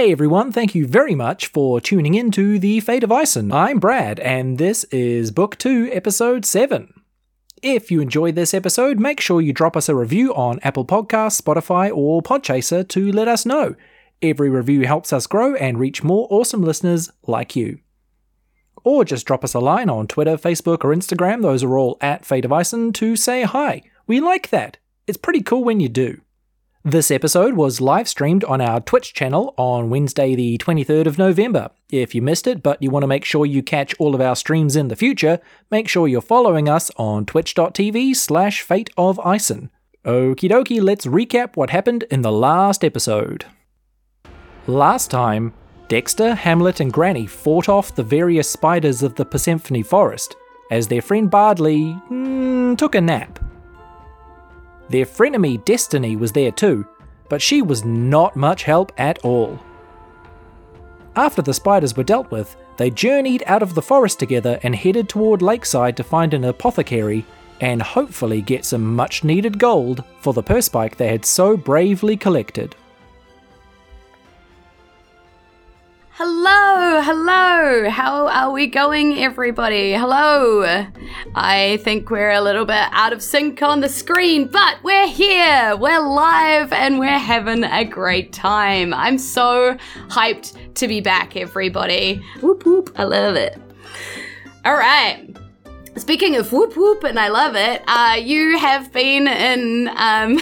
[0.00, 3.52] Hey everyone, thank you very much for tuning in to The Fate of Ison.
[3.52, 7.02] I'm Brad, and this is Book 2, Episode 7.
[7.60, 11.38] If you enjoyed this episode, make sure you drop us a review on Apple Podcasts,
[11.38, 13.74] Spotify, or Podchaser to let us know.
[14.22, 17.80] Every review helps us grow and reach more awesome listeners like you.
[18.82, 22.24] Or just drop us a line on Twitter, Facebook, or Instagram, those are all at
[22.24, 23.82] Fate of Ison, to say hi.
[24.06, 24.78] We like that.
[25.06, 26.22] It's pretty cool when you do.
[26.84, 31.68] This episode was live streamed on our Twitch channel on Wednesday, the 23rd of November.
[31.90, 34.34] If you missed it, but you want to make sure you catch all of our
[34.34, 35.40] streams in the future,
[35.70, 39.70] make sure you're following us on twitch.tv slash fate of Ison.
[40.06, 43.44] Okie dokie, let's recap what happened in the last episode.
[44.66, 45.52] Last time,
[45.88, 50.34] Dexter, Hamlet, and Granny fought off the various spiders of the Persephone forest,
[50.70, 53.38] as their friend Bardley mm, took a nap.
[54.90, 56.84] Their frenemy Destiny was there too,
[57.28, 59.58] but she was not much help at all.
[61.14, 65.08] After the spiders were dealt with, they journeyed out of the forest together and headed
[65.08, 67.24] toward Lakeside to find an apothecary
[67.60, 72.74] and hopefully get some much needed gold for the perspike they had so bravely collected.
[76.22, 77.88] Hello, hello.
[77.88, 79.94] How are we going, everybody?
[79.94, 80.84] Hello.
[81.34, 85.74] I think we're a little bit out of sync on the screen, but we're here.
[85.78, 88.92] We're live and we're having a great time.
[88.92, 92.22] I'm so hyped to be back, everybody.
[92.42, 92.92] Whoop whoop.
[92.96, 93.58] I love it.
[94.66, 95.34] All right.
[95.96, 99.88] Speaking of whoop whoop, and I love it, uh, you have been in.
[99.96, 100.38] Um,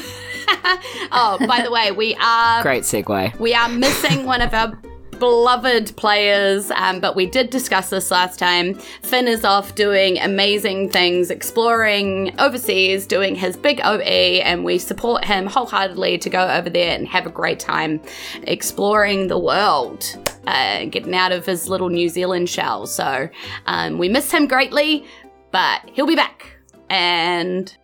[1.12, 2.62] oh, by the way, we are.
[2.64, 3.38] Great segue.
[3.38, 4.76] We are missing one of our
[5.18, 8.74] beloved players, um, but we did discuss this last time.
[9.02, 15.24] Finn is off doing amazing things, exploring overseas, doing his big OE, and we support
[15.24, 18.00] him wholeheartedly to go over there and have a great time
[18.42, 20.04] exploring the world.
[20.46, 22.86] Uh, getting out of his little New Zealand shell.
[22.86, 23.28] So
[23.66, 25.04] um, we miss him greatly,
[25.50, 26.56] but he'll be back.
[26.88, 27.76] And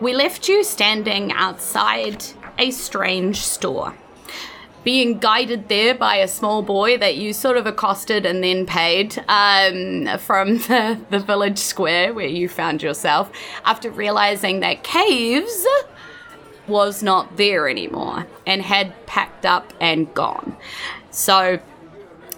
[0.00, 2.24] we left you standing outside
[2.56, 3.96] a strange store
[4.82, 9.22] being guided there by a small boy that you sort of accosted and then paid
[9.28, 13.30] um, from the, the village square where you found yourself
[13.64, 15.66] after realizing that caves
[16.66, 20.56] was not there anymore and had packed up and gone.
[21.10, 21.58] So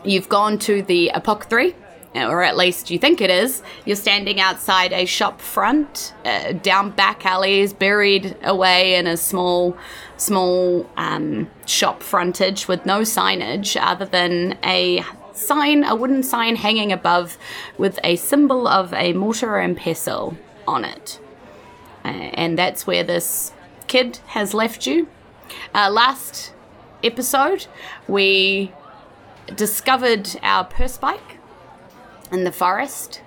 [0.04, 1.74] you've gone to the apothecary
[2.14, 3.62] or at least you think it is.
[3.84, 9.76] You're standing outside a shop front, uh, down back alleys, buried away in a small,
[10.22, 15.02] small um, shop frontage with no signage other than a
[15.32, 17.36] sign, a wooden sign hanging above
[17.76, 21.18] with a symbol of a mortar and pestle on it.
[22.04, 23.52] Uh, and that's where this
[23.86, 25.08] kid has left you.
[25.74, 26.52] Uh, last
[27.02, 27.66] episode,
[28.06, 28.72] we
[29.54, 31.38] discovered our perspike
[32.30, 33.20] in the forest.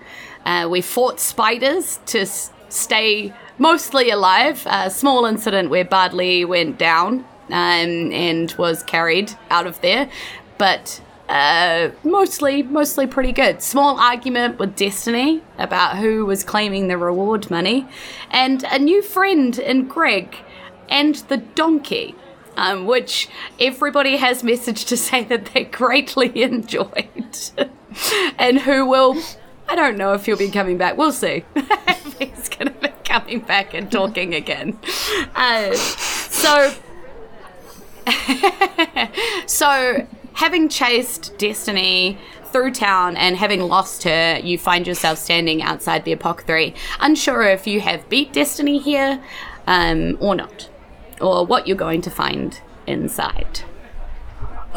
[0.46, 4.66] Uh, we fought spiders to s- stay mostly alive.
[4.70, 10.10] A small incident where Bardley went down um, and was carried out of there,
[10.58, 13.62] but uh, mostly mostly pretty good.
[13.62, 17.88] Small argument with Destiny about who was claiming the reward money,
[18.30, 20.38] and a new friend in Greg,
[20.90, 22.16] and the donkey.
[22.58, 23.28] Um, which
[23.60, 27.38] everybody has messaged to say that they greatly enjoyed.
[28.40, 29.22] and who will
[29.68, 30.96] I don't know if he'll be coming back.
[30.96, 31.44] We'll see
[32.20, 34.78] he's to be coming back and talking again.
[35.36, 36.74] Uh, so,
[39.46, 46.06] so having chased Destiny through town and having lost her, you find yourself standing outside
[46.06, 49.22] the apothecary, unsure if you have beat Destiny here
[49.68, 50.70] um, or not,
[51.20, 53.62] or what you're going to find inside.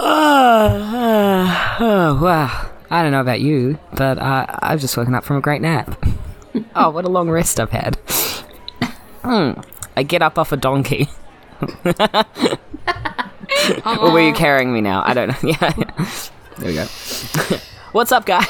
[0.01, 2.71] Oh, oh, wow.
[2.91, 6.03] I don't know about you, but uh, I've just woken up from a great nap.
[6.75, 7.99] oh, what a long rest I've had.
[9.29, 9.61] Hmm.
[9.95, 11.07] I get up off a donkey.
[13.85, 15.03] or were you carrying me now?
[15.05, 15.35] I don't know.
[15.43, 16.09] Yeah, yeah.
[16.57, 16.87] There we go.
[17.93, 18.47] What's up, guy?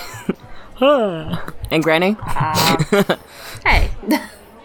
[0.81, 2.17] and Granny?
[3.65, 3.91] Hey,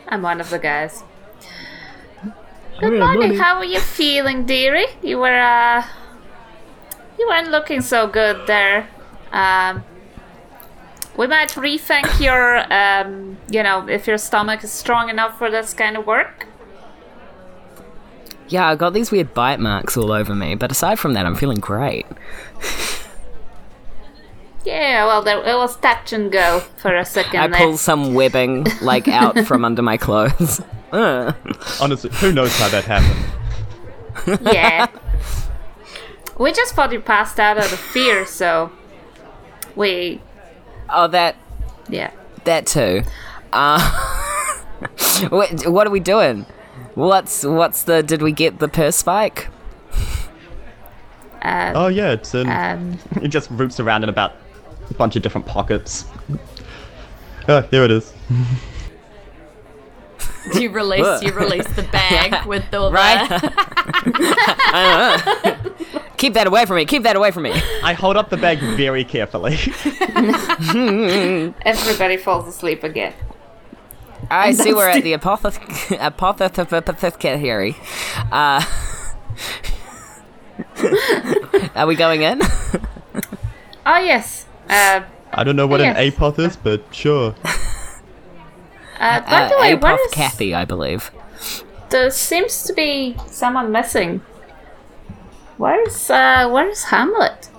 [0.08, 1.04] I'm one of the guys.
[2.80, 3.36] Good morning.
[3.40, 4.86] How are you feeling, dearie?
[5.02, 5.84] You were uh,
[7.18, 8.88] you weren't looking so good there.
[9.32, 9.84] Um,
[11.18, 15.74] we might rethink your, um, you know, if your stomach is strong enough for this
[15.74, 16.48] kind of work.
[18.48, 21.36] Yeah, I got these weird bite marks all over me, but aside from that, I'm
[21.36, 22.06] feeling great.
[24.66, 27.58] Yeah, well, there, it was touch and go for a second I there.
[27.60, 30.62] pull some webbing, like, out from under my clothes.
[30.94, 31.34] Uh.
[31.82, 34.46] Honestly, who knows how that happened?
[34.54, 34.86] yeah.
[36.38, 38.72] We just thought you passed out out of fear, so
[39.76, 40.22] we
[40.90, 41.36] Oh, that
[41.90, 42.12] yeah.
[42.46, 43.04] that too.
[43.52, 43.80] Uh,
[45.30, 46.46] what, what are we doing?
[46.96, 48.04] What's what's the?
[48.04, 49.48] Did we get the purse spike?
[51.42, 52.50] Uh, Oh yeah, it's in.
[52.50, 54.34] um, it just roots around in about
[54.90, 56.06] a bunch of different pockets.
[57.48, 58.14] Oh, here it is.
[60.60, 63.30] You release you release the bag with all Right.
[63.30, 63.50] the
[66.24, 66.86] Keep that away from me.
[66.86, 67.52] Keep that away from me.
[67.84, 69.56] I hold up the bag very carefully.
[71.66, 73.14] everybody falls asleep again.
[74.32, 75.60] I see we're at the apothe-
[76.00, 77.76] apothecary.
[78.32, 78.64] Uh,
[81.76, 82.40] are we going in?
[83.86, 84.46] Oh yes.
[84.70, 85.02] Uh,
[85.34, 86.14] I don't know what an Yes.
[86.16, 87.36] apoth is, but sure.
[88.98, 91.12] uh, by Uh, the way, what Apoth is Kathy, I believe.
[91.90, 94.22] there seems to be someone missing.
[95.64, 97.50] Where's uh where's Hamlet?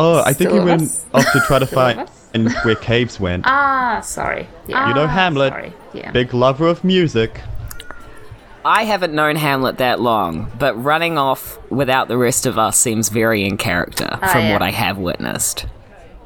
[0.00, 1.06] Oh, I think Still he of went us?
[1.14, 2.30] off to try to Still of find us?
[2.34, 3.44] and where caves went.
[3.46, 4.48] Ah, sorry.
[4.66, 4.88] Yeah.
[4.88, 5.52] You know Ah, Hamlet.
[5.52, 5.72] Sorry.
[5.92, 6.10] Yeah.
[6.10, 7.40] Big lover of music.
[8.64, 13.08] I haven't known Hamlet that long, but running off without the rest of us seems
[13.10, 14.52] very in character Ah, from yeah.
[14.54, 15.66] what I have witnessed.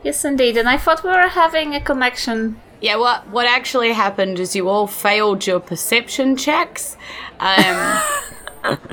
[0.02, 0.56] Yes, indeed.
[0.56, 2.58] And I thought we were having a connection.
[2.80, 6.96] Yeah, what what actually happened is you all failed your perception checks.
[7.38, 8.00] Um,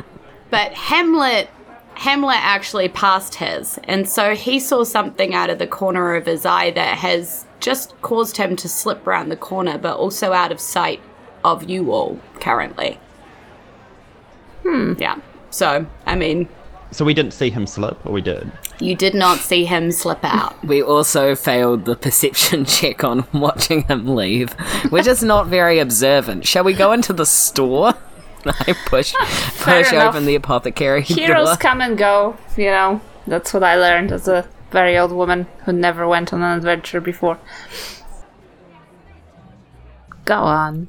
[0.50, 1.50] but Hamlet
[1.96, 6.46] Hamlet actually passed his, and so he saw something out of the corner of his
[6.46, 10.62] eye that has just caused him to slip round the corner, but also out of
[10.62, 11.02] sight
[11.44, 12.98] of you all currently.
[14.64, 14.94] Hmm.
[14.98, 15.18] Yeah.
[15.50, 16.48] So, I mean,
[16.92, 18.50] So we didn't see him slip, or we did?
[18.82, 20.56] you did not see him slip out.
[20.64, 24.56] We also failed the perception check on watching him leave.
[24.90, 26.48] We're just not very observant.
[26.48, 27.94] Shall we go into the store?
[28.46, 29.14] I push
[29.60, 30.16] push enough.
[30.16, 31.58] open the apothecary Heroes door.
[31.58, 33.02] come and go, you know.
[33.28, 37.02] That's what I learned as a very old woman who never went on an adventure
[37.02, 37.38] before.
[40.26, 40.88] Go on.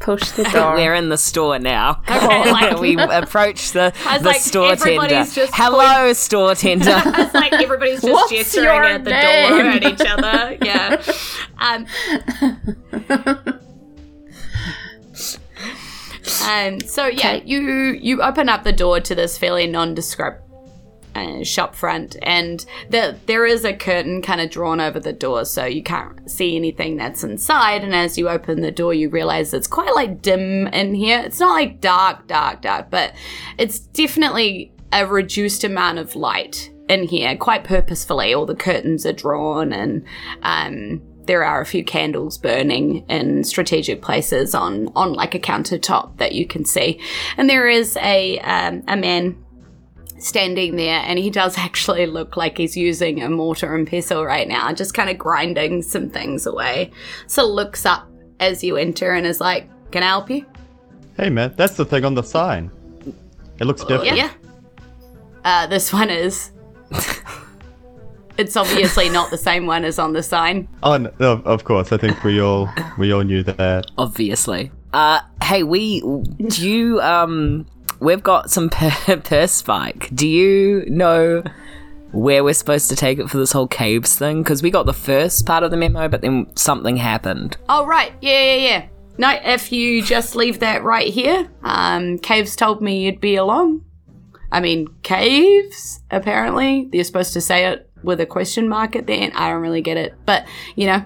[0.00, 0.74] Push the door.
[0.76, 2.00] We're in the store now.
[2.08, 4.82] Okay, like- we approach the, the like, store tender.
[5.02, 7.02] everybody's just Hello, store tender.
[7.04, 9.50] It's like everybody's just What's gesturing your at the name?
[9.50, 10.56] door at each other.
[10.64, 11.02] Yeah.
[11.58, 11.86] Um,
[16.46, 17.42] um, so yeah, Okay.
[17.46, 20.42] you you open up the door to this fairly nondescript
[21.14, 25.44] uh, shop front, and the, there is a curtain kind of drawn over the door,
[25.44, 27.82] so you can't see anything that's inside.
[27.82, 31.20] And as you open the door, you realize it's quite like dim in here.
[31.20, 33.14] It's not like dark, dark, dark, but
[33.56, 38.32] it's definitely a reduced amount of light in here, quite purposefully.
[38.32, 40.04] All the curtains are drawn, and
[40.42, 46.16] um, there are a few candles burning in strategic places on on like a countertop
[46.16, 46.98] that you can see,
[47.36, 49.36] and there is a um, a man
[50.18, 54.48] standing there and he does actually look like he's using a mortar and pestle right
[54.48, 56.90] now, just kind of grinding some things away.
[57.28, 58.10] So looks up
[58.40, 60.44] as you enter and is like, Can I help you?
[61.16, 62.70] Hey man, that's the thing on the sign.
[63.60, 64.16] It looks different.
[64.16, 64.30] Yeah.
[65.44, 66.50] Uh, this one is.
[68.38, 70.68] it's obviously not the same one as on the sign.
[70.82, 71.92] Oh, no, of- of course.
[71.92, 73.86] I think we all we all knew that.
[73.98, 74.70] Obviously.
[74.92, 77.66] Uh, hey, we do you um,
[78.00, 80.08] we've got some per, per spike.
[80.14, 81.42] Do you know
[82.12, 84.42] where we're supposed to take it for this whole caves thing?
[84.42, 87.56] Because we got the first part of the memo, but then something happened.
[87.68, 88.12] Oh, right.
[88.22, 88.86] Yeah, yeah, yeah.
[89.18, 93.84] No, if you just leave that right here, um, Caves told me you'd be along.
[94.52, 96.88] I mean, Caves, apparently.
[96.92, 99.32] they're supposed to say it with a question mark at the end.
[99.34, 100.14] I don't really get it.
[100.26, 101.04] But, you know,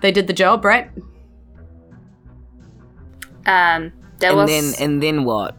[0.00, 0.90] they did the job, right?
[3.46, 5.56] Um, there And was then and then what?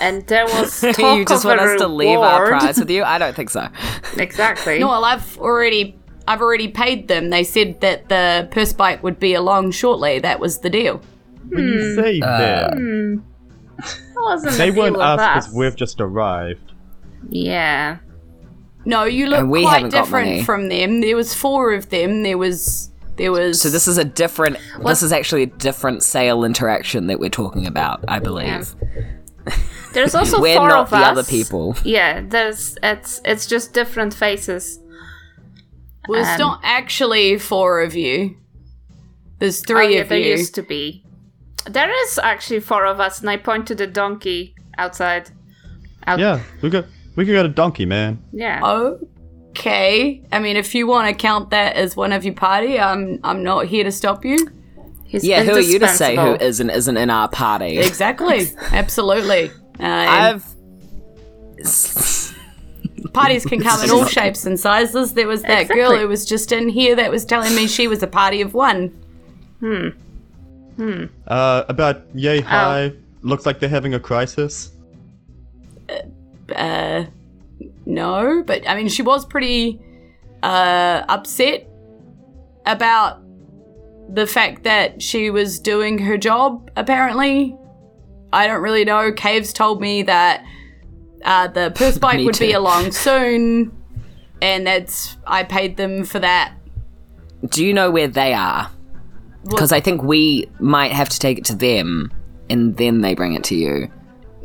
[0.00, 3.04] and there was talk you just want a us to leave our prize with you?
[3.04, 3.68] I don't think so.
[4.16, 4.78] Exactly.
[4.78, 5.98] No, well, I've already.
[6.28, 7.30] I've already paid them.
[7.30, 10.18] They said that the purse bike would be along shortly.
[10.18, 11.00] That was the deal.
[11.50, 12.02] When you hmm.
[12.02, 13.18] say uh, that, hmm.
[13.76, 16.72] That wasn't they weren't us because we've just arrived.
[17.28, 17.98] Yeah.
[18.86, 21.00] No, you look And we quite different from them.
[21.02, 22.22] There was four of them.
[22.22, 22.90] There was.
[23.16, 23.60] There was.
[23.60, 24.56] So this is a different.
[24.84, 28.04] This is actually a different sale interaction that we're talking about.
[28.08, 28.74] I believe
[29.92, 31.04] There's also we're four not of the us.
[31.18, 31.76] other people.
[31.84, 34.78] Yeah, there's it's it's just different faces.
[36.08, 38.36] Well, it's Um, not actually four of you.
[39.40, 40.30] There's Oh, three yeah, of there you.
[40.36, 41.04] used to be.
[41.68, 45.30] There is actually four of us, and I point to the donkey outside.
[46.06, 46.84] Out- Yeah, we got
[47.16, 48.22] we could get a donkey, man.
[48.32, 48.60] Yeah.
[48.62, 48.98] Oh.
[49.50, 50.22] Okay.
[50.30, 53.42] I mean, if you want to count that as one of your party, I'm I'm
[53.42, 54.36] not here to stop you.
[55.04, 56.46] He's Yeah, who are you to say who indispensable.
[56.46, 57.78] isn't isn't in our party?
[57.78, 58.50] Exactly.
[58.72, 59.50] Absolutely.
[59.80, 60.44] Uh, I've
[63.12, 65.14] Parties can come in all shapes and sizes.
[65.14, 68.02] There was that girl who was just in here that was telling me she was
[68.02, 68.88] a party of one.
[69.60, 69.88] Hmm.
[70.76, 71.04] Hmm.
[71.26, 72.92] Uh, about yay high.
[73.22, 74.72] Looks like they're having a crisis.
[76.54, 77.04] Uh,
[77.84, 79.80] no, but I mean, she was pretty
[80.42, 81.68] uh, upset
[82.66, 83.22] about
[84.12, 87.56] the fact that she was doing her job, apparently.
[88.32, 89.12] I don't really know.
[89.12, 90.44] Caves told me that
[91.24, 93.76] uh, the purse bike would be along soon,
[94.42, 96.54] and that's I paid them for that.
[97.48, 98.70] Do you know where they are?
[99.44, 102.12] Because I think we might have to take it to them,
[102.50, 103.90] and then they bring it to you.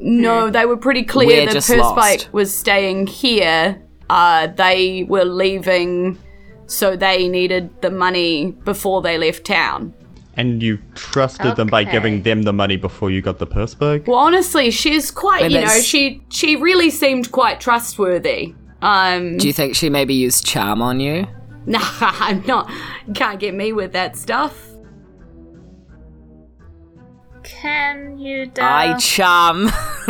[0.01, 2.33] No, they were pretty clear We're the just purse lost.
[2.33, 3.81] was staying here.
[4.09, 6.17] Uh, they were leaving,
[6.65, 9.93] so they needed the money before they left town.
[10.37, 11.91] And you trusted them by Okay.
[11.91, 14.07] giving them the money before you got the purse bag?
[14.07, 18.53] Well, honestly, she's quite, Well, you know, that's- she she really seemed quite trustworthy.
[18.81, 21.27] Um, Do you think she maybe used charm on you?
[21.67, 22.71] nah, I'm not.
[23.13, 24.70] Can't get me with that stuff.
[27.61, 28.61] Can you do?
[28.63, 29.67] I charm.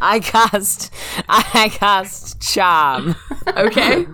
[0.00, 0.92] I cast.
[1.28, 3.14] I cast charm.
[3.46, 4.08] Okay.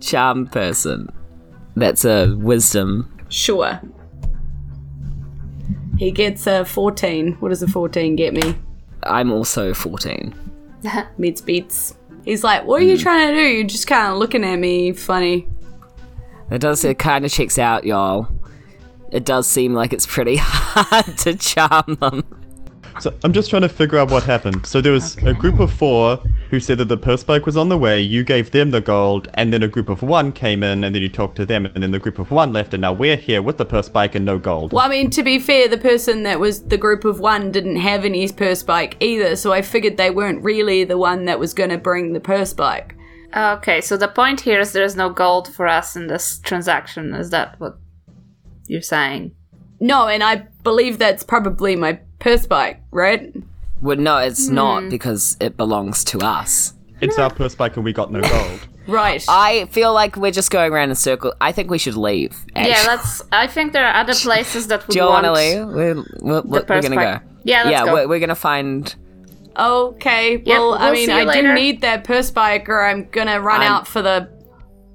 [0.00, 1.08] Charm person.
[1.76, 3.10] That's a wisdom.
[3.30, 3.80] sure.
[5.96, 7.36] He gets a 14.
[7.40, 8.54] What does a 14 get me?
[9.04, 10.34] I'm also 14.
[11.16, 11.96] Mids beats.
[12.26, 13.02] He's like, what are you mm.
[13.02, 13.46] trying to do?
[13.46, 15.48] You're just kind of looking at me funny.
[16.50, 16.84] It does.
[16.84, 18.28] It kind of checks out, y'all.
[19.10, 22.24] It does seem like it's pretty hard to charm them.
[23.00, 24.66] So I'm just trying to figure out what happened.
[24.66, 26.16] So there was a group of four
[26.50, 29.28] who said that the purse bike was on the way, you gave them the gold,
[29.34, 31.82] and then a group of one came in, and then you talked to them, and
[31.82, 34.24] then the group of one left, and now we're here with the purse bike and
[34.24, 34.72] no gold.
[34.72, 37.76] Well, I mean, to be fair, the person that was the group of one didn't
[37.76, 41.52] have any purse bike either, so I figured they weren't really the one that was
[41.52, 42.93] going to bring the purse bike.
[43.36, 47.14] Okay, so the point here is there's no gold for us in this transaction.
[47.14, 47.78] Is that what
[48.66, 49.34] you're saying?
[49.80, 53.34] No, and I believe that's probably my purse bike, right?
[53.82, 54.54] Well, no, it's hmm.
[54.54, 56.74] not because it belongs to us.
[57.00, 58.68] It's our purse bike and we got no gold.
[58.86, 59.24] Right.
[59.28, 61.34] I feel like we're just going around in circles.
[61.40, 62.44] I think we should leave.
[62.54, 62.70] Actually.
[62.70, 63.22] Yeah, let's.
[63.32, 65.24] I think there are other places that would Do you want.
[65.24, 65.68] want to leave?
[65.68, 67.22] We're, we're, we're purse gonna bike.
[67.22, 67.28] go.
[67.44, 67.94] Yeah, let's yeah, go.
[67.94, 68.94] We're, we're gonna find.
[69.56, 71.48] Okay, well, I we'll mean, I later.
[71.48, 74.28] do need that purse bike or I'm going to run I'm- out for the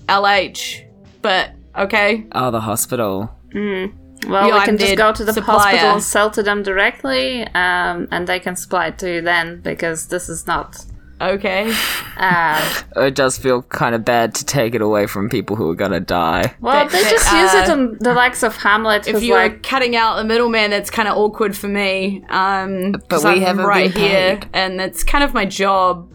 [0.07, 0.85] LH.
[1.21, 2.25] But, okay.
[2.31, 3.35] Oh, the hospital.
[3.53, 3.89] Well,
[4.27, 5.59] Yeah, we I'm can just go to the supplier.
[5.77, 9.61] hospital and sell to them directly, um, and they can supply it to you then
[9.61, 10.85] because this is not.
[11.21, 11.73] Okay.
[12.19, 12.61] Uh,
[12.97, 16.01] It does feel kind of bad to take it away from people who are gonna
[16.01, 16.53] die.
[16.59, 19.37] well, That- they that, just use it uh, on the likes of Hamlet, If you're
[19.37, 22.25] like, cutting out the middleman, that's kind of awkward for me.
[22.29, 24.49] Um, But 'cause we I'm haven't right been here, paid.
[24.53, 26.11] and that's kind of my job.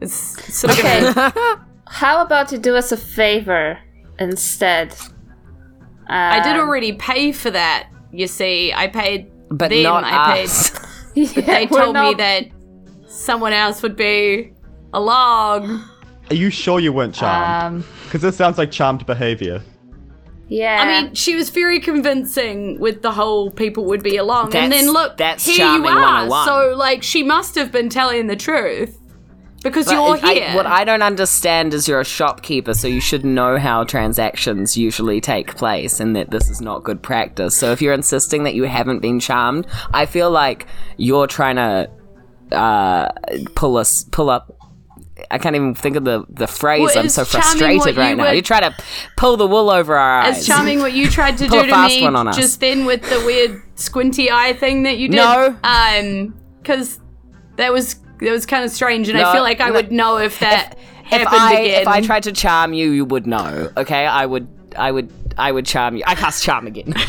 [0.00, 0.14] It's
[0.54, 3.76] sort of okay, gonna- how about you do us a favor
[4.18, 4.94] instead?
[6.08, 7.88] I did Um, already pay for that.
[8.10, 9.82] You see, I paid But them.
[9.82, 10.70] not I us.
[10.70, 10.78] paid.
[11.14, 12.44] They Yeah, we're told me not- that
[13.12, 14.52] someone else would be
[14.94, 15.84] along.
[16.30, 17.82] Are you sure you weren't charmed?
[17.82, 19.62] Um, Because this sounds like charmed behavior.
[20.48, 20.78] yeah.
[20.80, 24.90] I mean, she was very convincing with the whole people would be along, and then
[24.90, 26.46] look, that's here charming you are.
[26.46, 28.98] So, like, she must have been telling the truth
[29.62, 30.54] because But you're I- here.
[30.56, 35.20] what I don't understand is you're a shopkeeper, so you should know how transactions usually
[35.20, 37.56] take place and that this is not good practice.
[37.56, 40.66] So if you're insisting that you haven't been charmed, I feel like
[40.96, 41.88] you're trying to
[42.52, 43.10] uh,
[43.54, 44.56] pull us pull up.
[45.30, 46.80] I can't even think of the, the phrase.
[46.80, 48.30] Well, I'm so frustrated right now.
[48.32, 48.74] you try to
[49.16, 50.38] pull the wool over our eyes.
[50.38, 52.36] It's charming what you tried to do to me one on us.
[52.36, 55.16] just then with the weird squinty eye thing that you did.
[55.16, 55.56] No.
[55.62, 56.98] Um, because
[57.56, 59.74] that was that was kind of strange, and No, I feel like I no.
[59.74, 61.82] would know if that if happened I again.
[61.82, 63.70] if I tried to charm you, you would know.
[63.76, 66.02] Okay, I would I would I would charm you.
[66.06, 66.94] I cast charm again.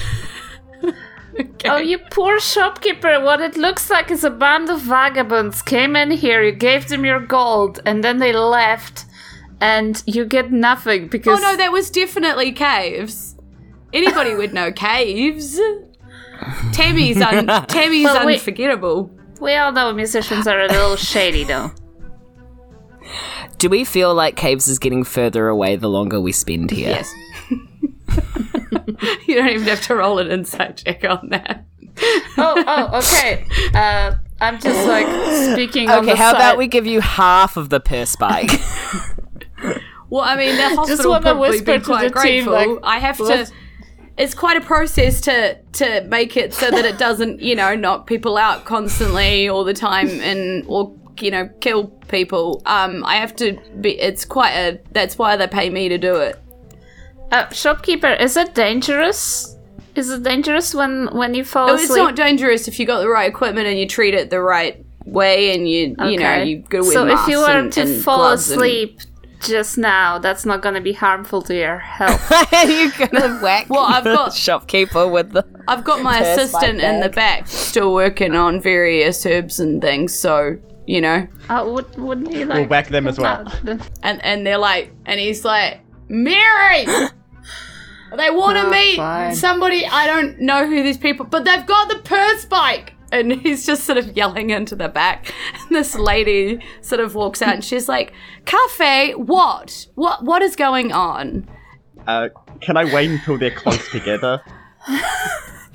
[1.65, 3.19] Oh, you poor shopkeeper.
[3.21, 7.05] What it looks like is a band of vagabonds came in here, you gave them
[7.05, 9.05] your gold, and then they left,
[9.61, 11.39] and you get nothing because.
[11.39, 13.35] oh no, that was definitely caves.
[13.93, 15.59] Anybody would know caves.
[16.73, 18.35] Tammy's un- Tammy's Well, wait.
[18.39, 19.09] unforgettable.
[19.39, 21.71] We all know musicians are a little shady, though.
[23.57, 26.89] Do we feel like Caves is getting further away the longer we spend here?
[26.89, 27.13] Yes.
[29.27, 31.65] you don't even have to roll an insight check on that.
[32.38, 33.46] Oh, oh, okay.
[33.74, 35.05] Uh, I'm just like
[35.53, 36.38] speaking on Okay, the how side.
[36.38, 38.51] about we give you half of the purse bike?
[40.10, 42.75] Well, I mean, the hospital wanna probably whisper be to quite the team, grateful.
[42.75, 43.51] like, I have to.
[44.15, 48.05] it's quite a process to to make it so that it doesn't, you know, knock
[48.05, 52.62] people out constantly all the time and or you know kill people.
[52.67, 54.00] Um, I have to be.
[54.00, 54.79] It's quite a.
[54.91, 56.39] That's why they pay me to do it.
[57.33, 59.57] Uh, shopkeeper, is it dangerous?
[59.95, 61.89] Is it dangerous when when you fall Oh, asleep?
[61.89, 64.85] it's not dangerous if you got the right equipment and you treat it the right
[65.05, 66.93] way and you you know you go with it.
[66.93, 68.99] so if you were and, to and fall gloves and- asleep
[69.41, 72.31] just now, that's not going to be harmful to your health.
[72.65, 75.43] You're gonna whack Well, I've the got- shopkeeper with the.
[75.67, 80.57] I've got my assistant in the back still working on various herbs and things, so
[80.87, 82.59] you know, uh, would, wouldn't he like?
[82.59, 83.51] We'll whack them as well.
[84.01, 86.85] And and they're like, and he's like, Mary.
[88.17, 89.36] They want to Oh, meet fine.
[89.36, 89.86] somebody.
[89.86, 92.93] I don't know who these people, but they've got the purse bike.
[93.12, 95.34] And he's just sort of yelling into the back.
[95.53, 98.13] And this lady sort of walks out and she's like,
[98.46, 99.88] Cafe, what?
[99.96, 101.48] What what is going on?
[102.08, 102.29] Uh,
[102.62, 104.41] can I wait until they're close together?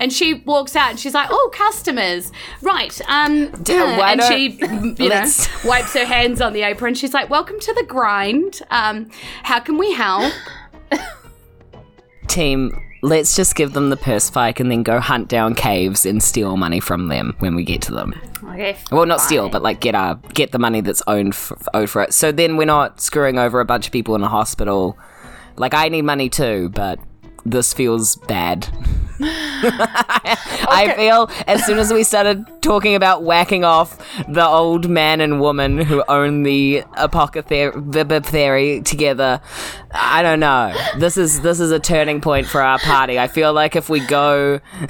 [0.01, 2.31] And she walks out and she's like, "Oh, customers,
[2.61, 4.51] right?" Um, why and she,
[5.03, 5.25] you know,
[5.65, 6.93] wipes her hands on the apron.
[6.93, 8.61] She's like, "Welcome to the grind.
[8.71, 9.11] Um,
[9.43, 10.31] how can we help?"
[12.29, 16.21] Team, let's just give them the purse spike and then go hunt down caves and
[16.21, 18.13] steal money from them when we get to them.
[18.43, 18.77] okay.
[18.91, 22.01] Well, not steal, but like get our get the money that's owned f- owed for
[22.03, 22.13] it.
[22.13, 24.97] So then we're not screwing over a bunch of people in a hospital.
[25.57, 26.99] Like I need money too, but
[27.45, 28.67] this feels bad.
[29.21, 33.97] I feel as soon as we started talking about whacking off
[34.27, 39.41] the old man and woman who own the apothecary together,
[39.91, 40.73] I don't know.
[40.97, 43.19] This is this is a turning point for our party.
[43.19, 44.59] I feel like if we go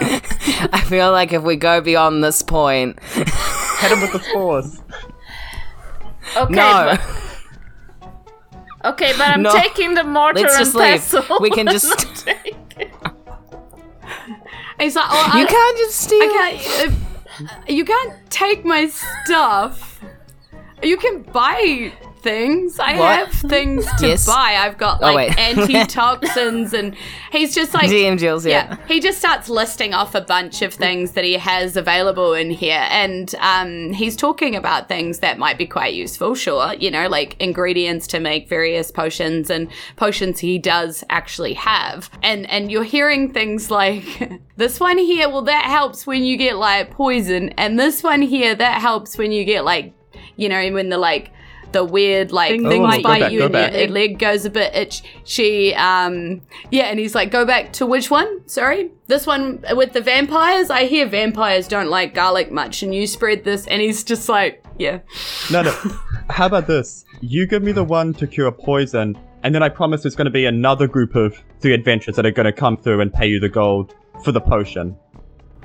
[0.00, 4.80] I feel like if we go beyond this point, Hit him with the force.
[6.36, 6.98] Okay, no.
[8.02, 8.10] but,
[8.92, 9.50] okay, but I'm No.
[9.50, 11.00] taking the mortar Let's and just leave.
[11.00, 11.38] pestle.
[11.40, 12.28] We can just
[14.80, 16.22] he's like, "Oh, You I, can't just steal.
[16.22, 16.92] I can't.
[16.92, 16.94] Uh,
[17.68, 20.00] you can't take my stuff.
[20.82, 21.92] You can buy."
[22.28, 23.18] Things I What?
[23.20, 24.26] have things to Yes.
[24.26, 24.56] buy.
[24.58, 25.38] I've got Oh, like wait.
[25.38, 26.94] antitoxins, and
[27.32, 28.36] he's just like DM yeah.
[28.44, 32.50] yeah, he just starts listing off a bunch of things that he has available in
[32.50, 36.34] here, and um, he's talking about things that might be quite useful.
[36.34, 42.10] Sure, you know, like ingredients to make various potions and potions he does actually have,
[42.22, 44.04] and and you're hearing things like
[44.56, 45.28] this one here.
[45.28, 49.32] Well, that helps when you get like poison, and this one here that helps when
[49.32, 49.94] you get like,
[50.36, 51.30] you know, when the like.
[51.72, 53.72] The weird like Oh, things go bite back, you go and your, back.
[53.74, 55.02] your leg goes a bit itch.
[55.24, 58.46] She, um, yeah, and he's like, go back to which one?
[58.48, 60.70] Sorry, this one with the vampires.
[60.70, 64.64] I hear vampires don't like garlic much, and you spread this, and he's just like,
[64.78, 65.00] yeah,
[65.50, 65.70] No, no.
[66.30, 67.04] How about this?
[67.20, 70.30] You give me the one to cure poison, and then I promise there's going to
[70.30, 73.40] be another group of three adventurers that are going to come through and pay you
[73.40, 74.96] the gold for the potion.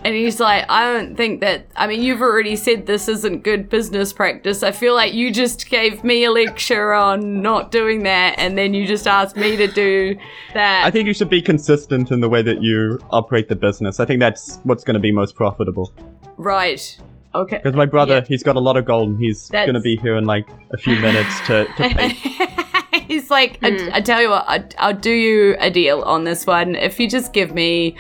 [0.03, 1.67] And he's like, I don't think that.
[1.75, 4.63] I mean, you've already said this isn't good business practice.
[4.63, 8.73] I feel like you just gave me a lecture on not doing that, and then
[8.73, 10.17] you just asked me to do
[10.53, 10.85] that.
[10.85, 13.99] I think you should be consistent in the way that you operate the business.
[13.99, 15.93] I think that's what's going to be most profitable.
[16.37, 16.97] right.
[17.35, 17.57] Okay.
[17.57, 18.25] Because my brother, Yeah.
[18.27, 20.77] he's got a lot of gold, and he's going to be here in like a
[20.77, 22.09] few minutes to, to pay.
[23.07, 23.89] He's like, I, hmm.
[23.91, 26.75] I tell you what, I, I'll do you a deal on this one.
[26.75, 27.95] If you just give me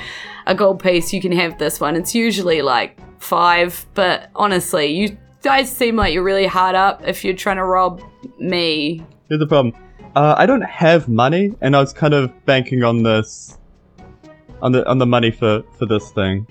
[0.45, 1.95] a gold piece, you can have this one.
[1.95, 7.23] It's usually like five, but honestly, you guys seem like you're really hard up if
[7.23, 8.01] you're trying to rob
[8.39, 9.05] me.
[9.29, 9.75] Here's the problem.
[10.15, 13.57] Uh, I don't have money, and I was kind of banking on this,
[14.61, 16.45] on the on the money for for this thing.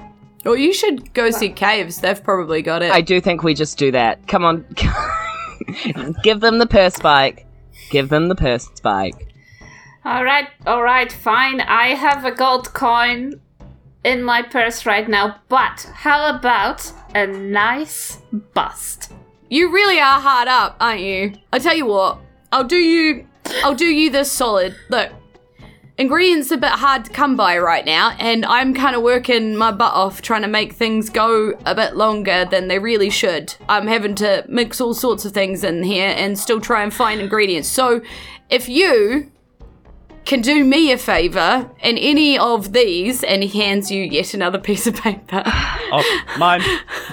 [0.44, 2.00] Or you should go see caves.
[2.00, 2.90] They've probably got it.
[2.90, 4.26] I do think we just do that.
[4.26, 4.66] Come on.
[6.24, 7.46] Give them the purse spike.
[7.90, 9.28] Give them the purse spike.
[10.04, 11.60] All right, all right, fine.
[11.60, 13.40] I have a gold coin
[14.04, 18.18] in my purse right now, but how about a nice
[18.54, 19.12] bust?
[19.48, 21.34] You really are hard up, aren't you?
[21.52, 22.18] I tell you what,
[22.50, 23.26] I'll do you
[23.64, 24.74] I'll do you this solid.
[24.88, 25.10] Look,
[25.98, 29.56] ingredients are a bit hard to come by right now, and I'm kind of working
[29.56, 33.54] my butt off trying to make things go a bit longer than they really should.
[33.68, 37.20] I'm having to mix all sorts of things in here and still try and find
[37.20, 37.68] ingredients.
[37.68, 38.00] So,
[38.48, 39.31] if you
[40.24, 44.58] can do me a favor and any of these, and he hands you yet another
[44.58, 45.42] piece of paper.
[45.46, 46.62] Oh, mine.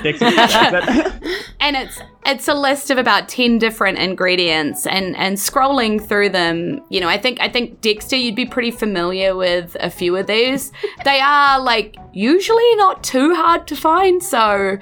[0.04, 0.26] Dixie.
[0.36, 1.46] That's it.
[1.60, 6.80] and it's it's a list of about 10 different ingredients and and scrolling through them
[6.90, 10.28] you know i think i think dexter you'd be pretty familiar with a few of
[10.28, 10.72] these
[11.06, 14.78] they are like usually not too hard to find so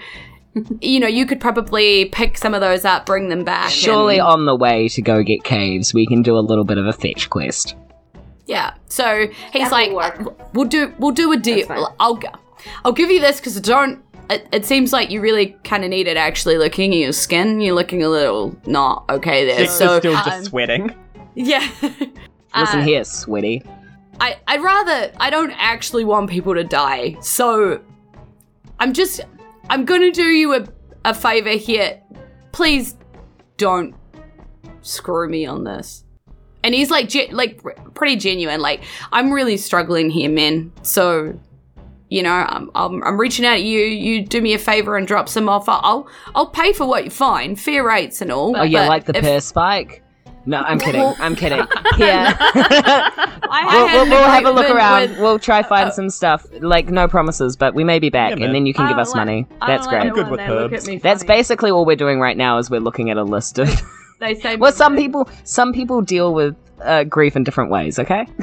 [0.81, 4.27] you know you could probably pick some of those up bring them back Surely and-
[4.27, 6.93] on the way to go get caves, we can do a little bit of a
[6.93, 7.75] fetch quest.
[8.47, 8.73] Yeah.
[8.87, 10.53] So he's That like, will work.
[10.53, 11.93] "We'll do, we'll do a deal.
[11.99, 12.27] I'll, g-
[12.83, 14.01] I'll give you this because don't.
[14.29, 16.17] It, it seems like you really kind of need it.
[16.17, 19.59] Actually, looking at your skin, you're looking a little not okay there.
[19.59, 20.93] Dix so is still um, just sweating.
[21.35, 21.65] yeah.
[21.81, 23.63] Listen Uh, here, sweaty.
[24.19, 27.15] I, I'd rather I don't actually want people to die.
[27.21, 27.79] So
[28.79, 29.21] I'm just
[29.69, 30.67] I'm gonna do you a,
[31.05, 32.01] a favor here.
[32.51, 32.95] Please
[33.57, 33.93] don't
[34.81, 36.03] screw me on this.
[36.67, 37.61] And he's like ge- like
[37.93, 38.59] pretty genuine.
[38.59, 38.81] Like
[39.13, 40.73] I'm really struggling here, man.
[40.81, 41.39] So
[42.09, 43.79] you know, I'm, I'm, I'm reaching out to you.
[43.85, 45.69] You do me a favor and drop some off.
[45.69, 48.55] I'll I'll pay for what you find, fair rates and all.
[48.57, 50.03] Oh, yeah, like the if- pear spike?
[50.45, 51.01] No, I'm kidding.
[51.19, 51.59] I'm kidding.
[51.97, 52.35] Yeah.
[52.39, 55.09] I, I we'll, we'll, we'll have a look around.
[55.11, 56.45] with- we'll try find uh, some stuff.
[56.59, 58.97] Like no promises, but we may be back, Yeah, and then you can I give
[58.97, 59.47] us like- money.
[59.61, 60.23] I That's don't like great.
[60.23, 61.01] it Good with herbs.
[61.01, 62.57] That's basically all we're doing right now.
[62.57, 63.69] Is we're looking at a list of.
[64.19, 67.99] They say well, some people, some people deal with uh, grief in different ways.
[67.99, 68.25] Okay.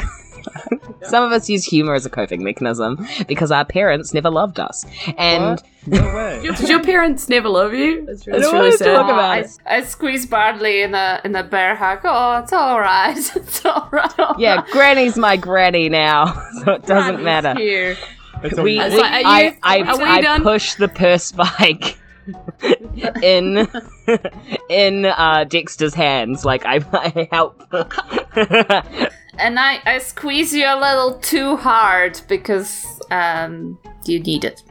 [1.05, 4.85] Some of us use humor as a coping mechanism because our parents never loved us,
[5.19, 5.63] and What?
[5.87, 6.43] No way.
[6.57, 8.05] Did your parents never love you?
[8.07, 8.95] That's really, don't really sad.
[8.95, 9.59] talk about I, it.
[9.67, 12.01] I squeeze Bardley in a in a bear hug.
[12.05, 13.17] Oh, it's all right.
[13.37, 14.19] It's all right.
[14.19, 14.67] all yeah, right.
[14.71, 16.35] Granny's my granny now,
[16.65, 17.55] so it doesn't matter.
[17.55, 17.97] Here.
[18.43, 21.25] It's we, I was we- like, I, you- I, are we I push the purse
[21.25, 21.99] spike
[23.23, 23.69] in
[24.69, 26.45] in uh, Dexter's hands.
[26.45, 27.63] Like I, I help.
[29.37, 34.63] And I, I squeeze you a little too hard because um you need it.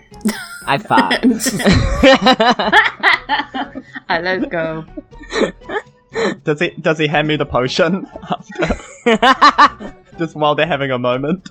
[0.66, 1.20] I fart.
[4.08, 4.86] I let go.
[6.46, 9.96] Does he does he hand me the potion after?
[10.18, 11.50] Just while they're having a moment.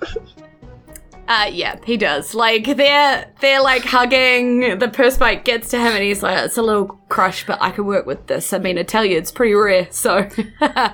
[1.27, 2.35] Uh, yeah, he does.
[2.35, 4.59] Like they're they're like hugging.
[4.79, 7.85] The perspike gets to him, and he's like, "It's a little crush, but I can
[7.85, 8.51] work with this.
[8.51, 10.27] I mean, I tell you, it's pretty rare." So,
[10.61, 10.89] uh,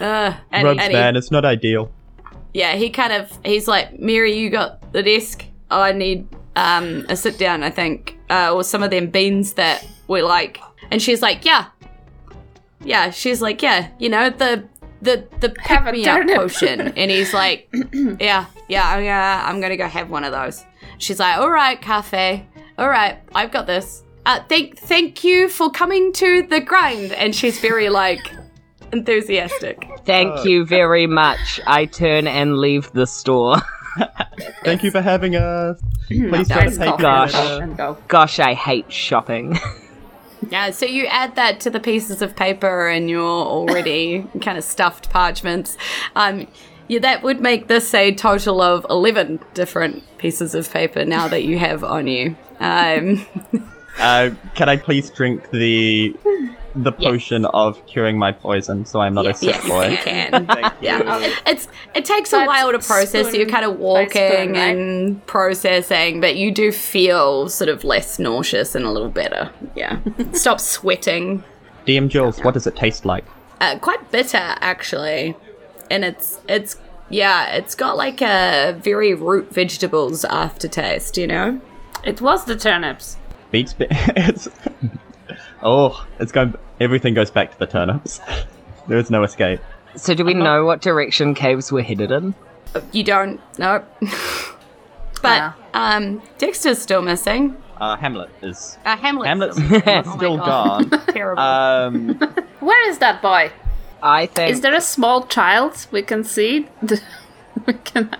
[0.00, 1.90] and, Rubs, and he- man, it's not ideal.
[2.54, 5.44] yeah, he kind of he's like, "Mary, you got the desk.
[5.70, 7.62] Oh, I need um a sit down.
[7.62, 10.58] I think, uh, or some of them beans that we like."
[10.90, 11.66] And she's like, "Yeah,
[12.84, 14.64] yeah." She's like, "Yeah, you know the."
[15.00, 19.60] The the Have pick me up potion, and he's like, yeah, yeah, I'm gonna, I'm
[19.60, 20.64] gonna go have one of those.
[20.98, 24.02] She's like, all right, cafe, all right, I've got this.
[24.26, 28.32] Uh, thank, thank you for coming to the grind, and she's very like
[28.92, 29.88] enthusiastic.
[30.04, 31.60] Thank you very much.
[31.66, 33.56] I turn and leave the store.
[34.64, 35.80] Thank you for having us.
[36.06, 37.34] Please Nice don't take Gosh.
[37.34, 37.62] it.
[37.62, 37.98] And go.
[38.08, 39.58] Gosh, I hate shopping.
[40.50, 44.64] Yeah, so you add that to the pieces of paper and your already kind of
[44.64, 45.76] stuffed parchments.
[46.14, 46.46] Um,
[46.88, 51.44] yeah, that would make this a total of eleven different pieces of paper now that
[51.44, 52.36] you have on you.
[52.60, 53.26] Um,
[53.98, 56.14] Uh, can I please drink the
[56.74, 59.88] the potion of curing my poison so I'm not a sick yes, boy?
[59.88, 60.46] you can.
[60.46, 60.88] Thank you.
[60.88, 63.28] Yeah, it's it takes a while to process.
[63.28, 64.76] spoon You're kind of by walking spoon, right?
[64.76, 69.50] and processing, but you do feel sort of less nauseous and a little better.
[69.74, 69.98] Yeah,
[70.32, 71.42] stop sweating.
[71.86, 73.24] DM Jules, what does it taste like?
[73.60, 75.34] Uh, quite bitter actually,
[75.90, 76.76] and it's it's
[77.10, 81.16] yeah, it's got like a very root vegetables aftertaste.
[81.16, 81.60] You know.
[82.04, 83.16] It was the turnips.
[83.50, 83.72] Beats.
[83.72, 84.48] Be- it's.
[85.62, 86.54] Oh, it's going.
[86.80, 88.20] Everything goes back to the turnips.
[88.88, 89.60] there is no escape.
[89.96, 92.34] So, do we know what direction caves were headed in?
[92.92, 93.84] You don't know.
[95.22, 97.56] but um, Dexter's still missing.
[97.80, 98.76] Uh, Hamlet is.
[98.84, 99.82] Uh, Hamlet's Hamlet's still.
[99.86, 100.90] Oh still gone.
[101.08, 101.42] Terrible.
[101.42, 102.14] Um,
[102.60, 103.52] Where is that boy?
[104.02, 104.52] I think.
[104.52, 106.68] Is there a small child we can see?
[107.66, 108.10] we can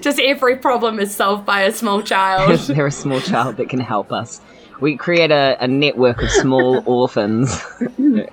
[0.00, 2.50] Just every problem is solved by a small child.
[2.50, 4.40] Is there a small child that can help us?
[4.80, 7.60] We create a, a network of small orphans,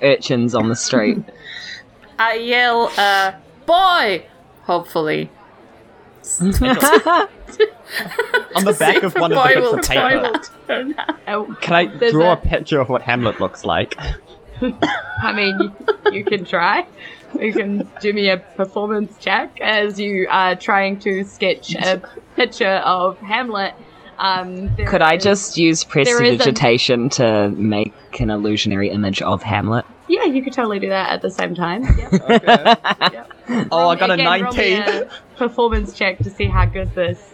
[0.01, 1.19] urchins on the street.
[2.19, 3.33] I yell, uh,
[3.65, 4.25] boy!
[4.63, 5.29] Hopefully.
[6.39, 6.51] on
[8.63, 11.15] the back of one of the Boy bits of paper, will turn out.
[11.27, 13.95] Oh, can I There's draw a a- picture of what Hamlet looks like?
[14.61, 16.85] I mean, you, you can try.
[17.39, 22.01] You can do me a performance check as you are trying to sketch a
[22.35, 23.73] picture of Hamlet.
[24.19, 28.89] Um, there Could I is- just use There is a- prestidigitation to make an illusionary
[28.89, 29.85] image of Hamlet?
[30.07, 31.83] Yeah, you could totally do that at the same time.
[32.29, 33.31] Yep.
[33.71, 34.81] Oh, I got a Again, roll 19.
[34.81, 37.32] a performance check to see how good this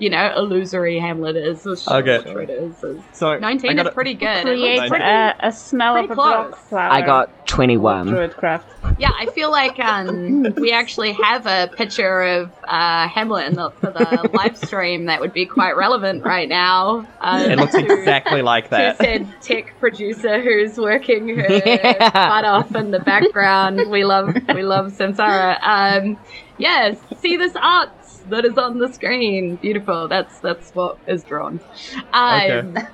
[0.00, 1.66] you know, illusory Hamlet is.
[1.66, 2.20] Or Okay.
[2.24, 2.82] Sure it is.
[2.82, 3.02] is.
[3.12, 4.42] So 19 is pretty good.
[4.44, 6.60] Create a, a smell of pretty a block close.
[6.68, 6.90] flower.
[6.92, 8.08] I got 21.
[8.08, 8.62] Druidcraft.
[8.98, 13.70] Yeah, I feel like um, we actually have a picture of uh, Hamlet in the,
[13.72, 17.06] for the live stream that would be quite relevant right now.
[17.20, 18.96] Uh, It looks to- exactly like to that.
[18.98, 22.10] said tech producer who's working her Yeah.
[22.10, 23.90] butt off in the background.
[23.90, 25.58] We love we love Samsara.
[25.62, 26.16] Um,
[26.56, 27.90] yes, see this art
[28.30, 29.56] that is on the screen.
[29.56, 30.08] Beautiful.
[30.08, 31.60] That's that's what is drawn.
[32.12, 32.76] Um,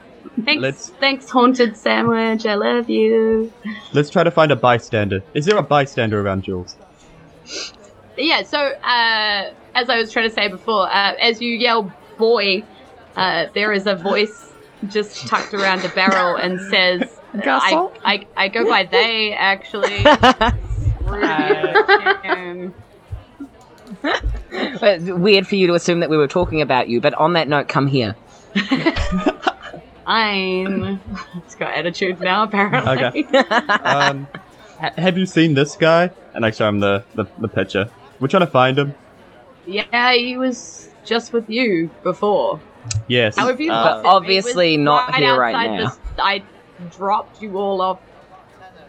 [0.44, 2.44] Thanks, Let's- thanks, haunted sandwich.
[2.44, 3.52] I love you.
[3.94, 5.22] Let's try to find a bystander.
[5.34, 6.76] Is there a bystander around Jules?
[8.18, 12.62] yeah so uh, as i was trying to say before uh, as you yell boy
[13.14, 14.52] uh, there is a voice
[14.88, 17.02] just tucked around a barrel and says
[17.34, 20.02] I, I, I go by they actually
[21.04, 22.85] But
[25.16, 27.68] Weird for you to assume that we were talking about you, but on that note,
[27.68, 28.14] come here.
[30.06, 31.00] i'm
[31.36, 33.38] it's got attitude now apparently Okay.
[33.38, 34.28] Um,
[34.80, 36.10] ha- have you seen this guy?
[36.34, 37.90] And I show him the, the, the picture.
[38.20, 38.94] We're trying to find him.
[39.66, 42.60] yeah he was just with you before
[43.08, 43.36] Yes.
[43.36, 45.88] how have you Uh, But obviously It was not here right now.
[45.88, 46.42] this- i
[46.96, 47.98] dropped you all off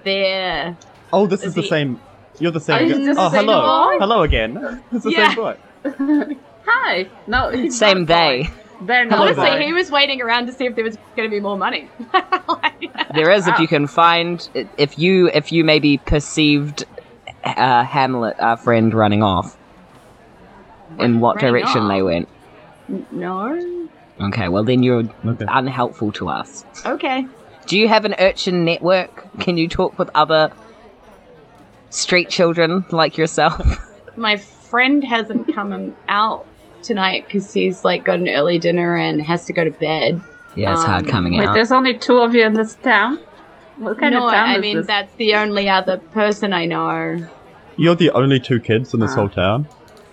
[0.03, 0.77] there
[1.12, 1.99] oh, this is, is the he- same.
[2.39, 2.88] You're the same.
[2.89, 3.00] you guy.
[3.17, 3.62] oh, the same hello.
[3.86, 3.97] boy?
[4.00, 4.84] Hello again.
[4.91, 5.28] It's the Yeah.
[5.30, 6.36] same boy.
[6.65, 7.08] Hi.
[7.28, 8.43] No, Same not they.
[8.43, 8.86] boy.
[8.86, 9.62] They're not Hello Honestly, there.
[9.63, 11.89] he was waiting around to see if there was going to be more money.
[13.13, 14.47] There is, if you can find,
[14.78, 16.86] if you, if you maybe perceived
[17.43, 19.58] uh, Hamlet, our friend, running off.
[21.00, 21.89] In what Running direction off?
[21.89, 22.28] they went.
[23.12, 23.88] no.
[24.19, 25.45] Okay, well then you're Okay.
[25.47, 26.65] unhelpful to us.
[26.86, 27.26] Okay.
[27.65, 29.26] Do you have an urchin network?
[29.39, 30.52] Can you talk with other
[31.89, 33.62] street children like yourself?
[34.17, 36.45] My friend hasn't come out
[36.84, 40.21] tonight because he's like got an early dinner and has to go to bed.
[40.56, 41.54] yeah, it's hard Um, coming Wait, out.
[41.54, 43.19] there's only two of you in this town?
[43.78, 44.88] What kind no, of town I is mean this?
[44.88, 47.28] that's the only other person I know.
[47.78, 49.15] You're the only two kids in this Ah.
[49.15, 49.67] whole town.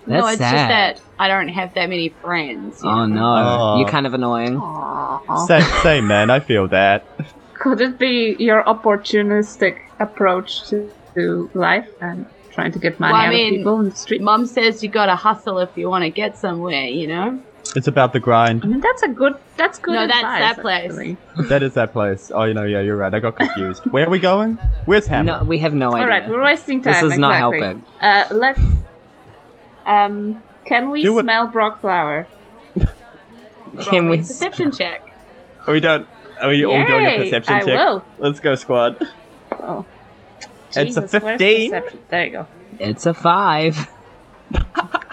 [0.06, 0.52] That's no, it's sad.
[0.52, 2.82] just that I don't have that many friends.
[2.84, 3.14] you Oh know?
[3.14, 3.78] no, Aw.
[3.78, 4.58] you're kind of annoying.
[4.58, 5.46] Aw.
[5.46, 6.28] Same, same man.
[6.28, 7.06] I feel that.
[7.54, 13.20] Could it be your opportunistic approach to, to life and trying to get money Well,
[13.22, 14.20] I out mean, of people in the street?
[14.22, 17.40] Mum says you gotta hustle if you want to get somewhere, you know?
[17.76, 18.58] It's about the grind.
[18.58, 18.72] I grind.
[18.74, 19.34] mean, that's a good.
[19.56, 19.94] That's good.
[19.94, 20.84] No, that's advice, that place.
[20.90, 21.16] actually.
[21.48, 22.30] That is that place.
[22.32, 23.12] Oh, you know, yeah, you're right.
[23.12, 23.84] I got confused.
[23.90, 24.58] Where are we going?
[24.84, 25.40] Where's Hamlet?
[25.42, 26.02] No, we have no idea.
[26.02, 26.92] All right, we're wasting time.
[26.92, 27.82] This is not helping.
[28.00, 28.60] Uh, let's.
[29.86, 31.22] Um, can we Do it.
[31.22, 32.26] smell Brock flower?
[33.82, 34.18] Can we?
[34.18, 35.02] Perception check.
[35.66, 36.06] Are we done?
[36.40, 37.66] Are we all doing a perception I check?
[37.66, 38.04] will.
[38.18, 39.04] Let's go, squad.
[39.52, 39.84] Oh.
[40.76, 41.82] It's a Jesus, 15.
[42.08, 42.46] There you go.
[42.78, 43.88] It's a five.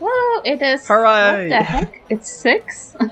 [0.00, 0.86] Well, it is.
[0.86, 1.48] Hooray.
[1.48, 2.02] What the heck?
[2.10, 2.96] It's six.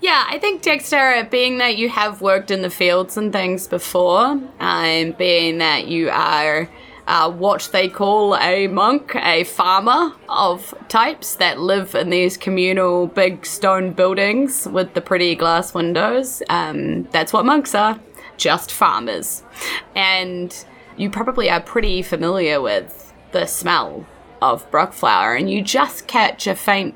[0.00, 4.36] Yeah, I think Dexter, being that you have worked in the fields and things before,
[4.58, 6.68] and being that you are
[7.06, 13.06] uh, what they call a monk, a farmer of types that live in these communal
[13.06, 18.00] big stone buildings with the pretty glass windows, um, that's what monks are.
[18.36, 19.44] Just farmers.
[19.94, 20.52] And
[20.96, 24.06] you probably are pretty familiar with the smell
[24.40, 26.94] of brockflower, and you just catch a faint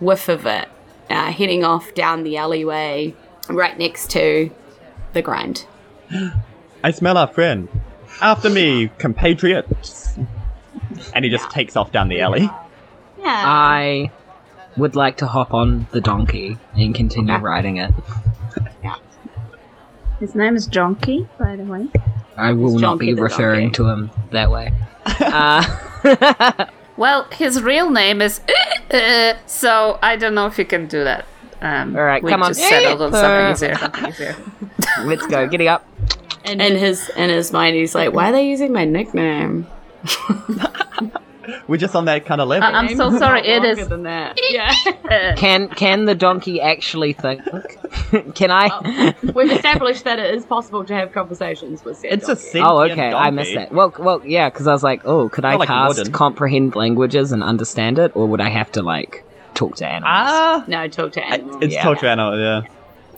[0.00, 0.68] whiff of it
[1.10, 3.14] uh, heading off down the alleyway
[3.48, 4.50] right next to
[5.12, 5.66] the grind.
[6.84, 7.68] I smell our friend.
[8.20, 10.16] After me, compatriots.
[11.14, 12.50] And he just takes off down the alley.
[13.18, 13.42] Yeah.
[13.44, 14.10] I
[14.76, 17.92] would like to hop on the donkey and continue riding it.
[18.82, 18.96] Yeah.
[20.20, 21.88] His name is Donkey, by the way.
[22.38, 24.72] I will not be referring to him that way.
[25.20, 25.62] Uh,
[26.96, 28.40] Well, his real name is.
[28.90, 31.26] uh, so I don't know if you can do that.
[31.62, 32.50] Um, All right, we come on.
[32.50, 33.76] just settled on Uh, something easier.
[33.78, 34.36] something easier.
[35.04, 35.46] let's go.
[35.46, 35.86] Getting up.
[36.44, 39.66] and in his in his mind, he's like, "Why are they using my nickname?"
[41.68, 42.66] We're just on that kind of level.
[42.66, 43.42] Uh, I'm so sorry.
[43.42, 43.88] not It longer is.
[43.88, 44.38] than that.
[44.50, 44.72] Yeah.
[45.10, 47.42] Uh, Can can the donkey actually think?
[48.34, 49.14] can I?
[49.34, 52.42] We've established that it is possible to have conversations with said it's a donkey.
[52.42, 53.12] sentient Oh, okay.
[53.12, 53.70] I missed that.
[53.72, 56.12] Well, well, yeah, because I was like, oh, could I like cast modern.
[56.12, 60.06] comprehend languages and understand it, or would I have to like talk to animals?
[60.08, 60.64] Ah!
[60.66, 61.62] No, talk to animals.
[61.62, 61.82] It's Yeah.
[61.82, 62.62] talk to animal, yeah.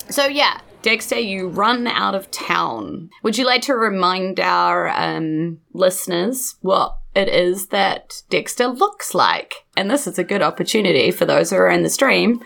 [0.09, 3.11] So yeah, Dexter, you run out of town.
[3.23, 9.65] Would you like to remind our um, listeners what it is that Dexter looks like?
[9.77, 12.43] And this is a good opportunity for those who are in the stream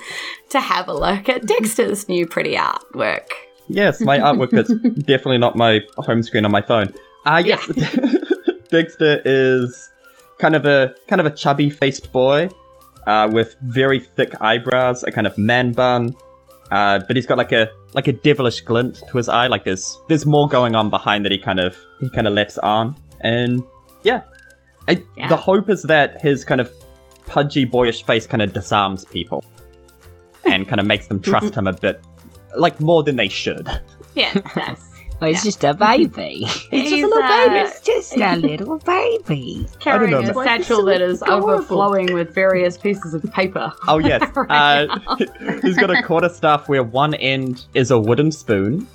[0.50, 3.28] to have a look at Dexter's new pretty artwork.
[3.68, 4.68] Yes, my artwork is
[5.04, 6.92] definitely not my home screen on my phone.
[7.26, 7.66] Ah, yes.
[8.70, 9.90] Dexter is
[10.38, 12.48] kind of a kind of a chubby faced boy.
[13.06, 16.14] uh, with very thick eyebrows, a kind of man bun.
[16.70, 19.46] Uh, but he's got like a like a devilish glint to his eye.
[19.46, 22.58] Like there's there's more going on behind that he kind of he kind of lets
[22.58, 22.96] on.
[23.20, 23.62] And
[24.02, 24.22] yeah,
[24.88, 25.28] I, Yeah.
[25.28, 26.70] the hope is that his kind of
[27.26, 29.44] pudgy boyish face kind of disarms people
[30.44, 32.00] and kind of makes them trust him a bit
[32.56, 33.68] like more than they should.
[34.14, 34.90] Yeah, nice.
[35.22, 36.44] Oh, it's just a baby.
[36.70, 37.54] He's just a little baby.
[37.60, 39.66] It's just a little baby.
[39.80, 41.50] Carrying know, a but- satchel that is adorable.
[41.50, 43.72] overflowing with various pieces of paper.
[43.88, 44.98] Oh yes, uh,
[45.62, 48.86] he's got a quarter staff where one end is a wooden spoon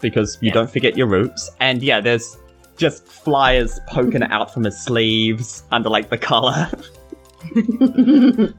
[0.00, 2.36] because you don't forget your roots, and yeah, there's
[2.76, 6.68] just flyers poking out from his sleeves under like the collar.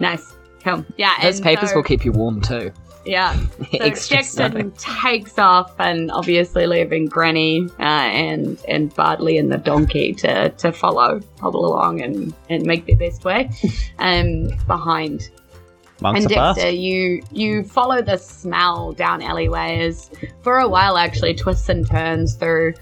[0.00, 0.34] Nice.
[0.64, 0.84] Cool.
[0.96, 2.72] Yeah, Those papers so- will keep you warm too.
[3.04, 3.34] Yeah.
[3.72, 4.72] So Extra Jackson stuffing.
[4.72, 10.72] takes off and obviously leaving Granny uh, and and Bardley and the donkey to, to
[10.72, 13.50] follow, hobble along and, and make their best way
[13.98, 15.30] um, behind.
[16.02, 16.28] Monks and.
[16.30, 20.10] Dexter, you you follow the smell down alleyways
[20.42, 20.98] for a while.
[20.98, 22.74] Actually, twists and turns through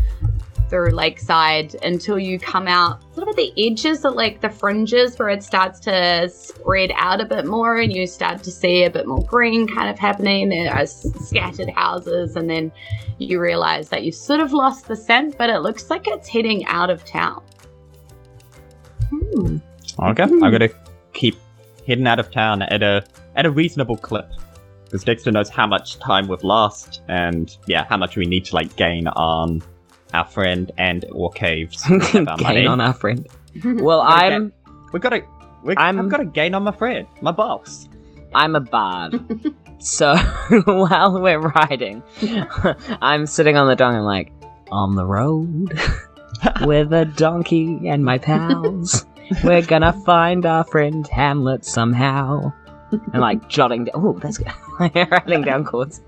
[0.70, 5.18] through Lakeside until you come out sort of at the edges of like the fringes
[5.18, 8.90] where it starts to spread out a bit more, and you start to see a
[8.90, 10.48] bit more green kind of happening.
[10.48, 12.72] There are scattered houses, and then
[13.18, 16.64] you realize that you sort of lost the scent, but it looks like it's heading
[16.66, 17.42] out of town.
[19.10, 19.56] Hmm.
[19.98, 20.68] Okay, I'm gonna
[21.12, 21.36] keep
[21.90, 23.04] heading out of town at a
[23.36, 24.28] at a reasonable clip
[24.84, 28.54] because Dexter knows how much time we've lost and yeah, how much we need to
[28.54, 29.62] like gain on
[30.14, 31.82] our friend and or caves.
[31.86, 32.60] to have our money.
[32.62, 33.26] Gain on our friend.
[33.64, 34.34] Well, Okay.
[34.36, 34.52] I'm
[34.92, 35.22] We've got to.
[35.64, 37.88] We, I'm- I've got to gain on my friend, my boss.
[38.34, 39.20] I'm a bard.
[39.80, 40.16] so
[40.66, 42.02] while we're riding,
[43.02, 43.98] I'm sitting on the donkey.
[43.98, 44.32] I'm like,
[44.70, 45.72] on the road
[46.62, 49.04] with a donkey and my pals.
[49.44, 52.52] We're gonna find our friend Hamlet somehow.
[53.12, 53.94] And like jotting down.
[53.94, 54.48] Oh, that's good.
[54.80, 56.00] writing down chords.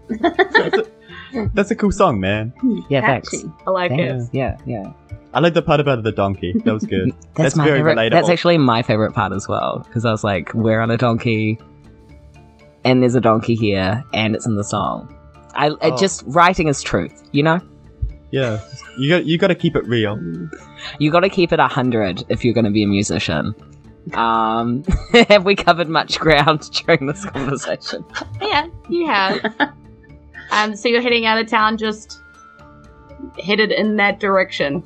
[1.55, 2.53] That's a cool song, man.
[2.91, 3.31] Yeah, thanks.
[3.31, 3.51] Catchy.
[3.67, 4.25] I like Thanks.
[4.27, 4.35] it.
[4.35, 4.93] Yeah, yeah.
[5.33, 6.53] I like the part about the donkey.
[6.65, 7.11] That was good.
[7.35, 7.97] That's, That's my very favorite.
[7.97, 8.11] relatable.
[8.11, 11.59] That's actually my favorite part as well because I was like, we're on a donkey,
[12.85, 15.17] and there's a donkey here, and it's in the song.
[15.55, 15.97] I it Oh.
[15.97, 17.61] just writing is truth, you know.
[18.33, 18.61] Yeah,
[18.99, 20.19] you got you got to keep it real.
[20.99, 23.55] You got to keep it a hundred if you're going to be a musician.
[24.15, 24.83] Um,
[25.29, 28.05] have we covered much ground during this conversation?
[28.41, 29.45] Yeah, you have.
[30.51, 32.21] um, so you're heading out of town, just
[33.39, 34.83] headed in that direction.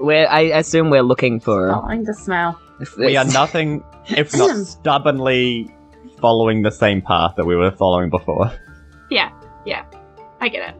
[0.00, 1.70] We're, I assume we're looking for.
[1.70, 2.60] Following the smell.
[2.80, 5.72] if We are nothing if not stubbornly
[6.20, 8.52] following the same path that we were following before.
[9.10, 9.30] Yeah,
[9.64, 9.84] yeah,
[10.40, 10.79] I get it.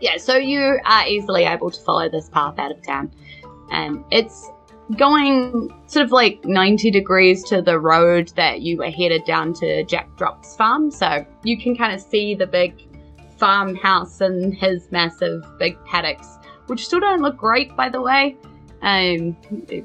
[0.00, 3.10] Yeah, so you are easily able to follow this path out of town.
[3.70, 4.50] And it's
[4.96, 9.84] going sort of like 90 degrees to the road that you were headed down to
[9.84, 10.90] Jack Drop's farm.
[10.90, 12.86] So you can kind of see the big
[13.38, 18.36] farmhouse and his massive big paddocks, which still don't look great, by the way.
[18.82, 19.36] Um,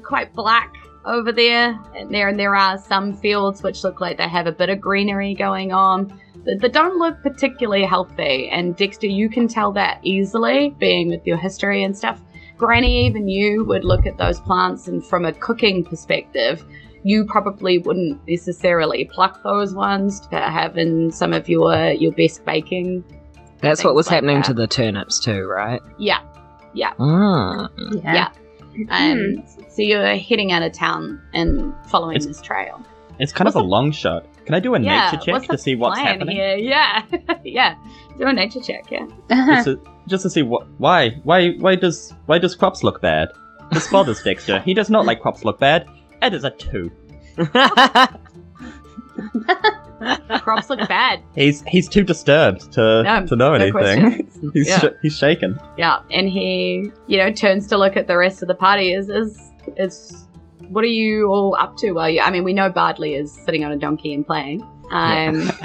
[0.02, 1.78] quite black over there.
[1.96, 4.80] And there, and there are some fields which look like they have a bit of
[4.80, 8.48] greenery going on that that don't look particularly healthy.
[8.50, 12.20] And Dexter, you can tell that easily, being with your history and stuff.
[12.58, 16.64] Granny, even you would look at those plants, and from a cooking perspective,
[17.02, 22.44] you probably wouldn't necessarily pluck those ones to have in some of your your best
[22.44, 23.02] baking.
[23.60, 24.44] That's what was like happening that.
[24.46, 25.80] to the turnips too, right?
[25.98, 26.20] Yeah.
[26.74, 28.02] Mm.
[28.04, 28.30] Yeah.
[28.90, 32.80] Um, so you're heading out of town and following It's- this trail.
[33.18, 34.24] It's kind What's of a long shot.
[34.44, 35.10] Can I do a yeah.
[35.10, 36.36] nature check to see what's happening?
[36.36, 36.56] Here?
[36.58, 37.04] Yeah.
[37.44, 37.74] yeah.
[38.18, 38.90] Do a nature check.
[38.90, 39.06] Yeah.
[39.30, 43.28] Just to, just to see what why why why does why does crops look bad?
[43.72, 44.60] This bothers Dexter.
[44.60, 45.86] He does not like crops look bad.
[46.22, 46.90] It is a two.
[50.40, 51.20] Crops look bad.
[51.34, 54.28] He's he's too disturbed to No, to know no anything.
[54.52, 54.78] he's Yeah.
[54.80, 55.58] sh- he's shaken.
[55.78, 58.92] Yeah, and he, you know, turns to look at the rest of the party.
[58.92, 59.40] Is is
[59.76, 60.26] is
[60.68, 61.92] what are you all up to?
[61.92, 64.62] Well, you, I mean, we know Bardley is sitting on a donkey and playing.
[64.90, 65.50] Um,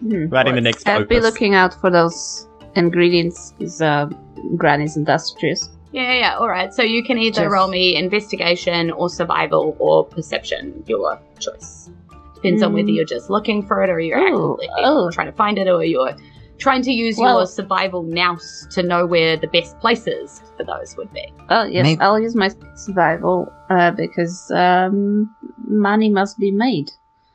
[0.00, 0.26] Hmm.
[0.28, 3.54] Writing the next I'll be looking out for those ingredients.
[3.58, 4.06] Is uh,
[4.54, 5.70] Granny's industrious.
[5.92, 6.36] yeah, yeah, yeah.
[6.36, 6.74] All right.
[6.74, 7.50] So you can either Yes.
[7.50, 10.84] roll me investigation or survival or perception.
[10.86, 11.88] Your choice.
[12.34, 12.96] Depends on whether Mm.
[12.96, 15.10] you're just looking for it or you're Ooh, actively oh.
[15.10, 16.14] trying to find it or you're
[16.58, 21.12] trying to use your survival nous to know where the best places for those would
[21.12, 21.32] be.
[21.50, 25.34] Oh yes, Maybe- I'll use my survival uh, because um,
[25.66, 26.90] money must be made.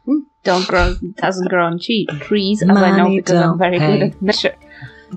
[0.06, 0.20] Hmm.
[0.44, 4.00] Don't grow doesn't grow on cheap trees, as I know because I'm very pay.
[4.00, 4.56] good at measure.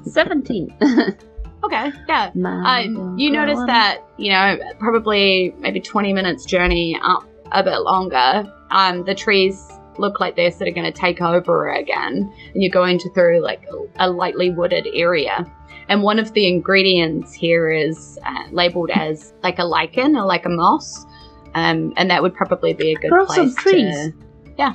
[0.04, 0.74] Seventeen.
[1.64, 1.92] Okay.
[2.08, 2.30] Yeah.
[2.34, 7.78] Money Uh, you notice that you know probably maybe 20 minutes journey up a bit
[7.82, 9.64] longer um, the trees
[9.98, 13.40] look like they're sort of going to take over again, and you're going to through
[13.42, 13.62] like
[13.98, 15.46] a, a lightly wooded area.
[15.88, 20.46] And one of the ingredients here is uh, labeled as like a lichen or like
[20.46, 21.04] a moss,
[21.54, 23.94] um, and that would probably be a good Grow place some trees.
[23.94, 24.12] to.
[24.58, 24.72] Yeah.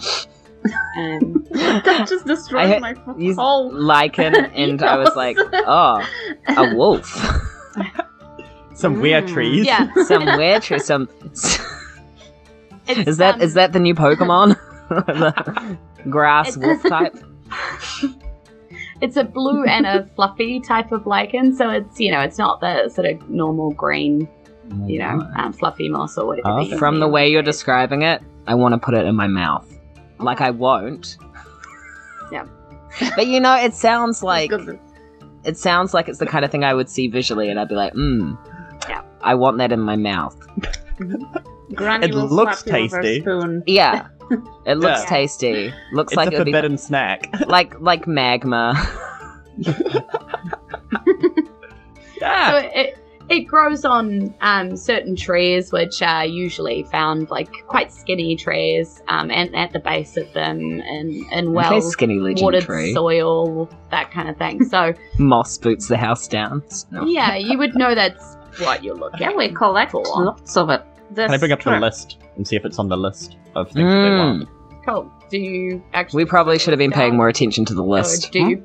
[0.97, 3.71] Um, that just destroyed I- my you- whole.
[3.73, 6.05] Lichen, and I was like, oh,
[6.47, 7.05] a wolf.
[8.73, 9.65] Some weird Mm, trees.
[9.65, 9.87] yeah.
[10.05, 10.85] some weird trees.
[10.85, 14.55] Some It's, is that um, is that the new Pokemon?
[14.89, 15.77] the
[16.09, 17.15] grass wolf type.
[19.01, 22.61] It's a blue and a fluffy type of lichen, so it's you know it's not
[22.61, 24.27] the sort of normal green,
[24.85, 26.49] you know, um, fluffy moss or whatever.
[26.49, 29.71] Oh, From the way you're describing it, I want to put it in my mouth.
[30.19, 31.17] Like I won't.
[32.29, 32.45] Yeah.
[33.15, 34.51] But you know, it sounds like
[35.45, 37.75] it sounds like it's the kind of thing I would see visually, and I'd be
[37.75, 38.33] like, hmm.
[38.89, 39.01] Yeah.
[39.21, 40.35] I want that in my mouth.
[41.73, 43.21] Granny It looks slap you with her tasty.
[43.21, 43.63] spoon.
[43.65, 44.07] Yeah.
[44.65, 45.05] It looks Yeah.
[45.09, 45.73] tasty.
[45.93, 47.29] Looks It's like a it would be forbidden snack.
[47.47, 48.73] like like magma.
[52.21, 52.51] yeah.
[52.51, 52.97] So it
[53.29, 59.29] it grows on um, certain trees, which are usually found like quite skinny trees, um,
[59.31, 62.93] and at the base of them, and and Okay, well skinny watered tree.
[62.93, 64.63] soil, that kind of thing.
[64.63, 66.63] So Moss boots the house down.
[66.91, 67.05] No.
[67.05, 69.19] yeah, you would know that's what you're looking.
[69.21, 70.03] Yeah, we collect for.
[70.05, 70.83] lots of it.
[71.15, 73.67] Can I bring up the That's list and see if it's on the list of
[73.71, 74.17] things that they Mm.
[74.17, 74.49] want?
[74.85, 75.11] Cool.
[75.29, 76.23] Do you actually?
[76.23, 78.31] We probably should have been paying more attention to the Or list.
[78.31, 78.63] do you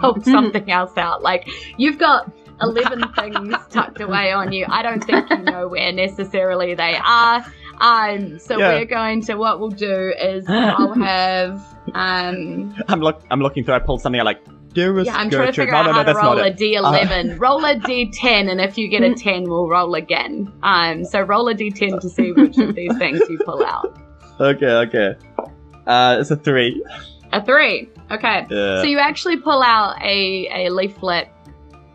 [0.00, 1.22] pull something else out?
[1.22, 2.30] Like you've got
[2.60, 4.66] eleven things tucked away on you.
[4.68, 7.44] I don't think you know where necessarily they are.
[7.80, 8.68] Um, so Yeah.
[8.74, 11.60] we're going to what we'll do is I'll have
[11.94, 13.22] um I'm look.
[13.30, 13.74] I'm looking through.
[13.74, 14.40] I pulled something out like
[14.74, 16.56] dearest yeah I'm trying to figure No, out no, no, how to roll a it.
[16.56, 17.38] d11.
[17.40, 20.52] roll a d10, and if you get a ten, we'll roll again.
[20.62, 23.98] Um, so roll a d10 to see which of these things you pull out.
[24.40, 25.14] Okay, okay.
[25.86, 26.82] Uh, it's a three.
[27.32, 27.88] A three.
[28.10, 28.46] Okay.
[28.50, 28.82] Yeah.
[28.82, 31.28] So you actually pull out a, a leaflet,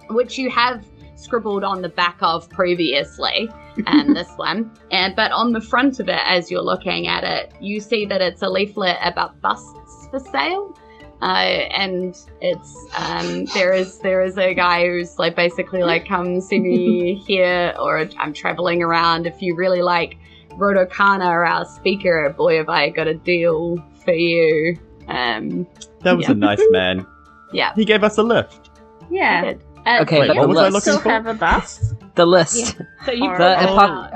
[0.10, 3.50] which you have scribbled on the back of previously,
[3.86, 4.72] and this one.
[4.92, 8.22] And but on the front of it, as you're looking at it, you see that
[8.22, 10.78] it's a leaflet about busts for sale.
[11.22, 16.40] Uh, and it's um, there is there is a guy who's like basically like come
[16.42, 20.18] see me here or I'm traveling around if you really like
[20.52, 25.66] Rotokana or our speaker boy have I got a deal for you um
[26.02, 26.32] that was yeah.
[26.34, 27.06] a nice man.
[27.54, 28.70] yeah He gave us a lift.
[29.10, 29.54] Yeah.
[29.86, 31.10] Uh, Okay, so but what was I looking Still for?
[31.10, 31.96] have a bust.
[32.16, 32.76] The list.
[33.06, 34.14] so you The pull apoc- out-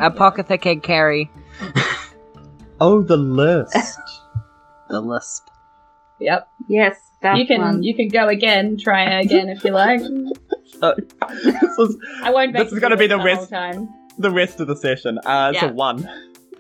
[0.84, 1.32] carry.
[2.82, 3.76] Oh, the list.
[4.90, 5.48] The lisp.
[6.22, 6.48] Yep.
[6.70, 7.84] Yes, that you can one.
[7.84, 10.00] you can go again, try again if you like.
[10.82, 12.54] this was I won't.
[12.56, 13.90] This is gonna be it the rest- time.
[14.18, 15.18] the rest of the session.
[15.26, 15.70] Uh, it's Yeah.
[15.70, 16.08] a one.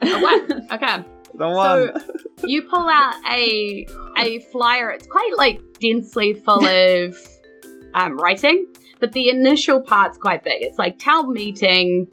[0.01, 0.75] Oh, wow.
[0.75, 1.05] Okay.
[1.35, 1.91] The one.
[2.43, 3.85] you pull out a
[4.17, 4.89] a flyer.
[4.91, 6.65] It's quite like densely full
[6.97, 7.15] of
[7.93, 8.65] um, writing,
[8.99, 10.61] but the initial part's quite big.
[10.61, 12.07] It's like town meeting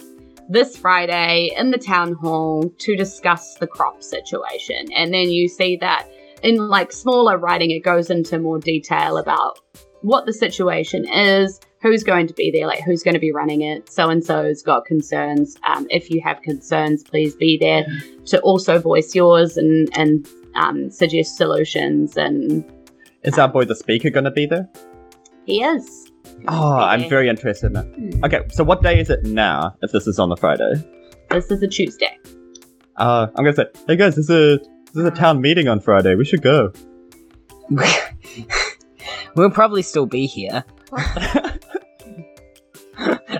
[0.50, 5.76] this Friday in the town hall to discuss the crop situation, and then you see
[5.76, 6.06] that
[6.42, 9.58] in like smaller writing, it goes into more detail about
[10.02, 11.60] what the situation is.
[11.80, 12.66] Who's going to be there?
[12.66, 13.88] Like, who's going to be running it?
[13.90, 15.56] So and so's got concerns.
[15.66, 17.86] Um, if you have concerns, please be there
[18.26, 20.26] to also voice yours and and
[20.56, 22.16] um, suggest solutions.
[22.16, 22.64] And
[23.22, 24.68] Is our boy the speaker gonna be there?
[25.46, 26.10] he is.
[26.48, 28.24] Oh, I'm very interested in it.
[28.24, 29.74] Okay, so what day is it now?
[29.82, 30.72] If this is on the Friday,
[31.30, 32.18] This is a Tuesday.
[32.96, 34.58] uh, I'm gonna say, hey guys, this is a
[34.92, 36.14] this is a town meeting on Friday.
[36.14, 36.72] We should go.
[39.34, 40.64] we'll probably still be here.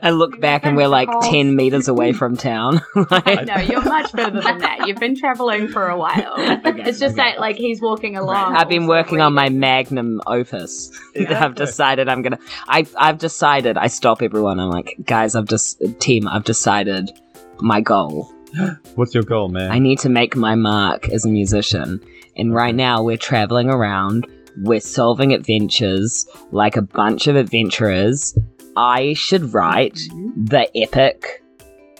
[0.02, 2.80] I look back and we're like 10 meters away from town.
[3.10, 4.86] I know you're much further than that.
[4.86, 6.34] You've been traveling for a while.
[6.36, 8.54] It's just that like he's walking along.
[8.54, 10.90] I've been working on my magnum opus.
[11.14, 11.44] Yeah.
[11.44, 12.38] I've decided I'm gonna.
[12.68, 13.76] I I've decided.
[13.76, 14.60] I stop everyone.
[14.60, 16.28] I'm like, guys, I've just team.
[16.28, 17.10] I've decided
[17.58, 18.32] my goal.
[18.94, 19.70] What's your goal, man?
[19.70, 22.00] I need to make my mark as a musician.
[22.36, 24.26] And right now we're traveling around.
[24.58, 28.36] We're solving adventures like a bunch of adventurers.
[28.76, 29.98] I should write
[30.36, 31.42] the epic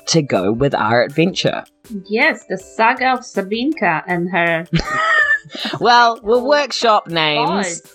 [0.07, 1.65] to go with our adventure.
[2.09, 4.67] Yes, the saga of Sabinka and her
[5.81, 7.81] Well, we'll workshop names.
[7.81, 7.95] boys.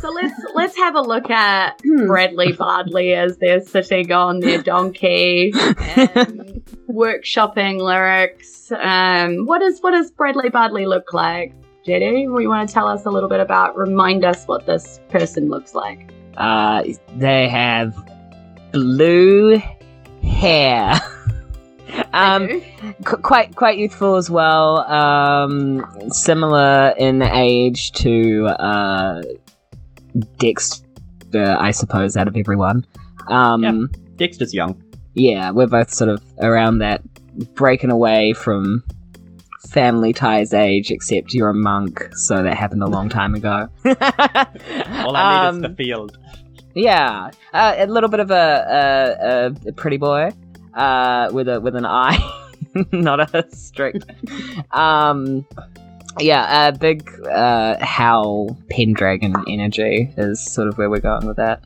[0.00, 2.06] So let's let's have a look at Hmm.
[2.06, 5.52] Bradley Bardley as they're sitting on their donkey,
[5.96, 6.49] and
[6.92, 8.70] workshopping lyrics.
[8.72, 11.52] Um, what does what does Bradley Bardley look like?
[11.84, 15.48] Jetty, we want to tell us a little bit about, remind us what this person
[15.48, 16.12] looks like.
[16.36, 16.82] Uh,
[17.16, 17.94] they have
[18.72, 19.60] blue
[20.22, 20.94] hair
[22.12, 22.62] Um, do.
[23.04, 24.80] qu- quite quite youthful as well.
[24.90, 29.22] Um, similar in age to uh,
[30.38, 30.84] Dexter,
[31.58, 32.86] I suppose, out of everyone.
[33.28, 34.80] Um, Dexter's young.
[35.14, 37.02] Yeah, we're both sort of around that
[37.54, 38.82] breaking away from
[39.70, 43.68] family ties age, except you're a monk, so that happened a long time ago.
[43.84, 46.18] All I need Um, is the field.
[46.74, 50.30] Yeah, uh, a little bit of a, a, a pretty boy
[50.74, 52.18] uh, with a with an eye,
[52.92, 54.06] not a strict.
[54.70, 55.44] Um,
[56.20, 61.64] yeah, a big uh, Howl Pendragon energy is sort of where we're going with that.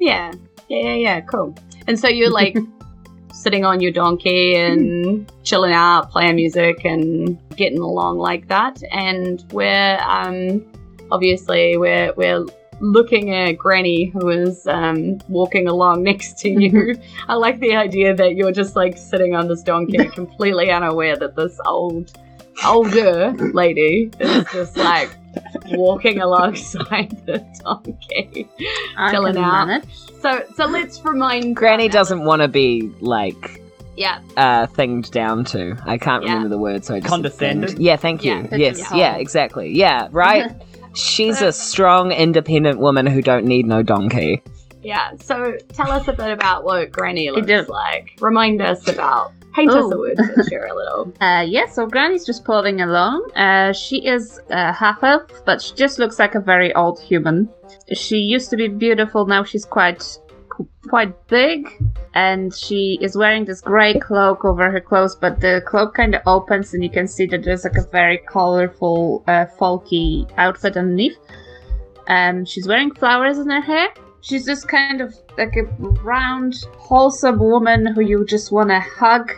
[0.00, 0.32] Yeah,
[0.68, 1.20] yeah, yeah, yeah.
[1.22, 1.54] Cool.
[1.88, 2.56] And so you're like
[3.32, 8.80] sitting on your donkey and chilling out, playing music, and getting along like that.
[8.92, 10.64] And we're um,
[11.10, 12.44] obviously we're we're
[12.80, 17.00] looking at Granny, who is um, walking along next to you.
[17.26, 21.34] I like the idea that you're just like sitting on this donkey, completely unaware that
[21.34, 22.12] this old
[22.64, 25.10] older lady is just like
[25.72, 28.48] walking alongside the donkey.
[28.96, 29.66] I Chilling out.
[29.68, 29.84] manage.
[30.20, 33.62] So so let's remind Granny doesn't want to be like
[33.96, 35.76] Yeah, uh, thinged down to.
[35.84, 36.30] I can't Yeah.
[36.34, 37.78] remember the word, so I just Condescended?
[37.78, 38.32] Yeah, thank you.
[38.50, 39.76] Yeah, yes, yeah, exactly.
[39.76, 40.50] Yeah, right.
[40.94, 44.42] She's a strong, independent woman who don't need no donkey.
[44.82, 45.10] yeah.
[45.20, 48.16] So tell us a bit about what Granny looks like.
[48.20, 49.32] Remind us about.
[49.58, 49.92] Paint us Oh.
[49.92, 51.12] a word picture a little.
[51.20, 53.28] Uh, yeah, so Granny's just plodding along.
[53.34, 57.48] Uh, she is uh, half elf, but she just looks like a very old human.
[57.92, 60.02] She used to be beautiful, now she's quite
[60.88, 61.68] quite big,
[62.14, 65.14] and she is wearing this grey cloak over her clothes.
[65.16, 68.18] But the cloak kind of opens, and you can see that there's like a very
[68.18, 71.16] colorful, uh, folky outfit underneath.
[72.08, 73.88] Um, she's wearing flowers in her hair.
[74.20, 75.62] She's just kind of like a
[76.02, 79.32] round, wholesome woman who you just want to hug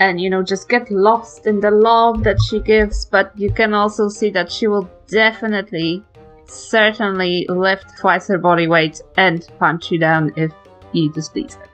[0.00, 3.74] and you know just get lost in the love that she gives but you can
[3.74, 6.02] also see that she will definitely
[6.46, 10.52] certainly lift twice her body weight and punch you down if
[10.92, 11.68] you displease her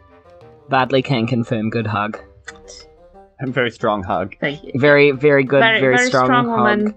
[0.69, 2.21] Bardley can confirm good hug.
[3.41, 4.37] A very strong hug.
[4.39, 6.47] thank you Very, very good, very, strong, hug.
[6.47, 6.95] woman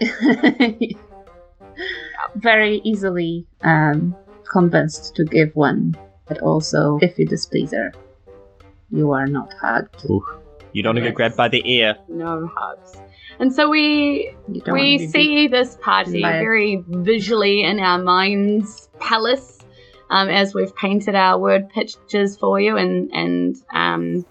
[2.36, 4.16] very easily um,
[4.50, 5.94] convinced to give one
[6.26, 7.92] but also if you displease her
[8.90, 10.04] you are not hugged
[10.72, 11.96] You don't want to get grabbed by the ear.
[12.08, 12.96] No hugs.
[13.38, 17.98] And so we you don't wanna we see this party by- very visually in our
[17.98, 19.58] minds palace
[20.10, 24.26] um, as we've painted our word pictures for you and and um,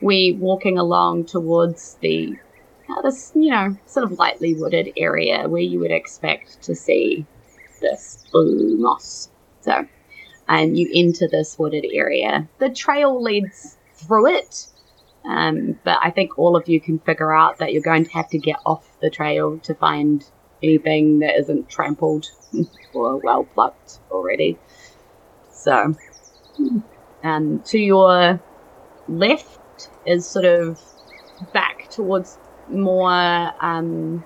[0.00, 2.34] we walking along towards the
[2.88, 7.26] uh, this you know sort of lightly wooded area where you would expect to see
[7.80, 9.28] this blue moss
[9.60, 9.86] so
[10.48, 13.73] and you enter this wooded area the trail leads
[14.06, 14.66] through it
[15.24, 18.28] um, but I think all of you can figure out that you're going to have
[18.30, 20.22] to get off the trail to find
[20.62, 22.26] anything that isn't trampled
[22.94, 24.58] or well plucked already.
[25.50, 25.94] So,
[27.22, 28.40] um, to your
[29.08, 30.78] left is sort of
[31.54, 32.38] back towards
[32.68, 34.24] more, um,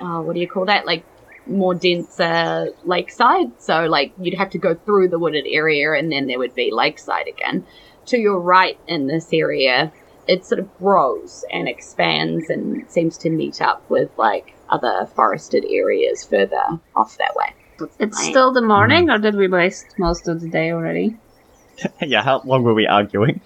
[0.00, 0.86] oh, what do you call that?
[0.86, 1.04] Like
[1.46, 3.48] more denser lakeside.
[3.58, 6.70] So, like, you'd have to go through the wooded area and then there would be
[6.72, 7.66] lakeside again
[8.06, 9.92] to your right in this area,
[10.26, 15.64] it sort of grows and expands and seems to meet up with like other forested
[15.68, 17.54] areas further off that way.
[17.98, 19.16] it's still the morning mm-hmm.
[19.16, 21.16] or did we waste most of the day already
[22.02, 23.40] yeah, how long were we arguing?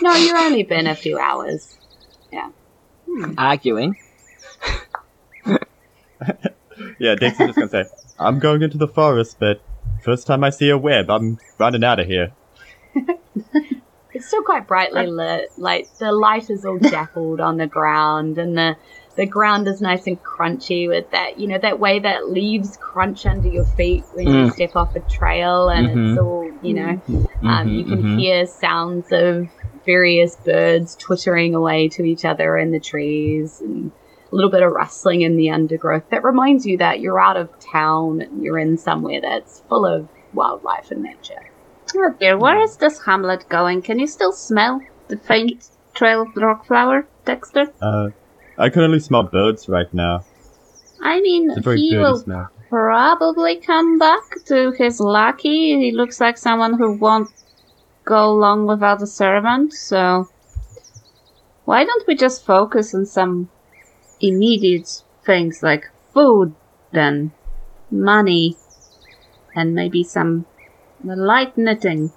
[0.00, 1.76] No, you've only been a few hours.
[2.32, 2.50] Yeah.
[3.06, 3.34] Hmm.
[3.36, 3.96] Arguing.
[6.98, 7.84] Yeah, Dexter's just gonna say,
[8.18, 9.62] I'm going into the forest, but
[10.02, 12.32] first time I see a web, I'm running out of here.
[14.12, 15.50] It's still quite brightly lit.
[15.56, 18.76] Like the light is all dappled on the ground, and the
[19.16, 23.24] the ground is nice and crunchy with that, you know, that way that leaves crunch
[23.24, 24.52] under your feet when you Mm.
[24.52, 26.08] step off a trail, and Mhm.
[26.10, 27.00] it's all, you know,
[27.42, 28.18] Um, Mhm, you can mhm.
[28.18, 29.46] hear sounds of
[29.86, 33.92] various birds twittering away to each other in the trees and
[34.30, 36.08] a little bit of rustling in the undergrowth.
[36.10, 40.08] That reminds you that you're out of town and you're in somewhere that's full of
[40.34, 41.40] wildlife and nature.
[41.96, 46.28] Oh dear where is this hamlet going can you still smell the faint trail of
[46.36, 48.08] rock flower dexter Uh,
[48.58, 50.24] I can only smell birds right now.
[51.00, 52.48] i mean It's a very he will smell.
[52.68, 55.78] probably come back to his lucky.
[55.80, 57.30] He looks like someone who won't
[58.04, 60.28] go long without a servant, so
[61.64, 63.48] why don't we just focus on some
[64.20, 64.88] immediate
[65.24, 66.54] things like food
[66.92, 67.30] and
[67.90, 68.56] money
[69.54, 70.46] and maybe some
[71.04, 72.12] light knitting.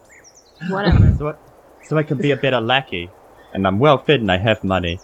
[0.70, 1.14] Whatever.
[1.18, 1.40] So what,
[1.84, 3.10] so I can be a better lackey.
[3.54, 5.00] And I'm well fed and I have money.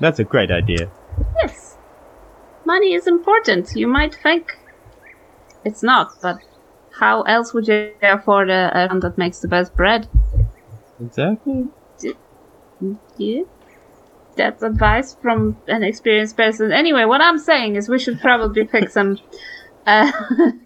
[0.00, 0.90] That's a great idea.
[1.42, 1.76] Yes.
[2.64, 3.74] Money is important.
[3.74, 4.56] You might think
[5.64, 6.38] it's not, but
[6.98, 10.08] how else would you afford a, a that makes the best bread?
[11.00, 11.68] Exactly.
[13.16, 13.42] Yeah.
[14.36, 16.72] That's advice from an experienced person.
[16.72, 19.18] Anyway, what I'm saying is we should probably pick some
[19.86, 20.10] uh,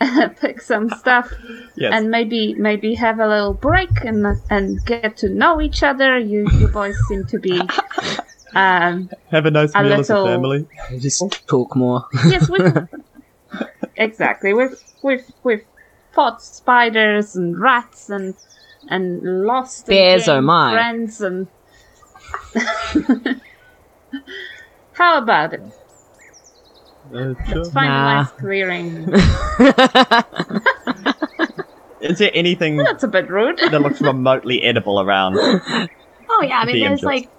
[0.40, 1.32] pick some stuff
[1.76, 1.92] Yes.
[1.94, 6.18] and maybe maybe have a little break and and get to know each other.
[6.18, 7.60] You you boys seem to be
[8.54, 10.66] um have a nice a meal as a family.
[10.98, 12.04] Just talk more.
[12.28, 12.58] yes we
[13.96, 15.64] exactly we've we've we've
[16.12, 18.34] fought spiders and rats and
[18.88, 20.72] and lost and Bears, oh gained my.
[20.72, 21.48] friends and
[24.92, 25.85] how about it sure.
[27.10, 28.10] Let's find Nah.
[28.10, 29.12] a nice clearing
[32.00, 35.36] Is there anything that's a bit rude that looks remotely edible around?
[35.38, 37.04] Oh yeah, I mean, The there's engines.
[37.04, 37.30] like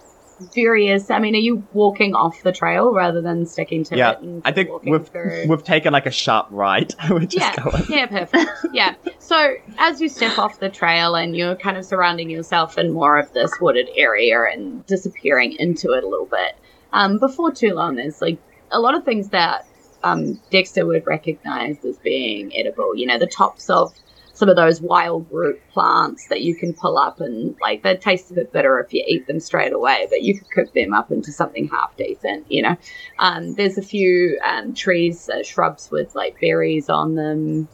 [0.54, 1.10] various.
[1.12, 4.20] I mean, are you walking off the trail rather than sticking to Yeah, it?
[4.22, 5.46] And I think walking we've through?
[5.48, 6.94] we've taken like a sharp right.
[7.10, 7.84] We're just yeah, going.
[7.90, 8.50] yeah, perfect.
[8.74, 8.96] Yeah.
[9.20, 13.18] So as you step off the trail and you're kind of surrounding yourself in more
[13.20, 16.56] of this wooded area and disappearing into it a little bit,
[16.94, 18.40] um, before too long, there's like
[18.72, 19.66] a lot of things that
[20.04, 22.96] um, Dexter would recognize as being edible.
[22.96, 23.94] You know, the tops of
[24.34, 28.30] some of those wild root plants that you can pull up and like they taste
[28.30, 31.12] a bit bitter if you eat them straight away, but you could cook them up
[31.12, 32.46] into something half decent.
[32.52, 32.78] You know,
[33.18, 37.68] um, there's a few um, trees, uh, shrubs with like berries on them.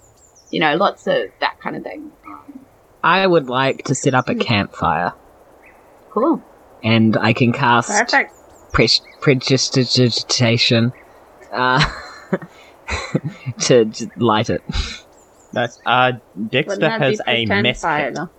[0.52, 2.12] You know, lots of that kind of thing.
[3.04, 5.12] I would like to set up a campfire,
[6.12, 6.42] Cool.
[6.82, 8.34] and I can cast perfect
[8.74, 8.90] pre-
[9.22, 10.92] prestidigitation
[11.52, 11.84] uh,
[13.62, 14.62] to j- light it.
[15.54, 18.16] That's uh Wouldn't Dexter that be has a pretend mess fire, kit.
[18.16, 18.30] though?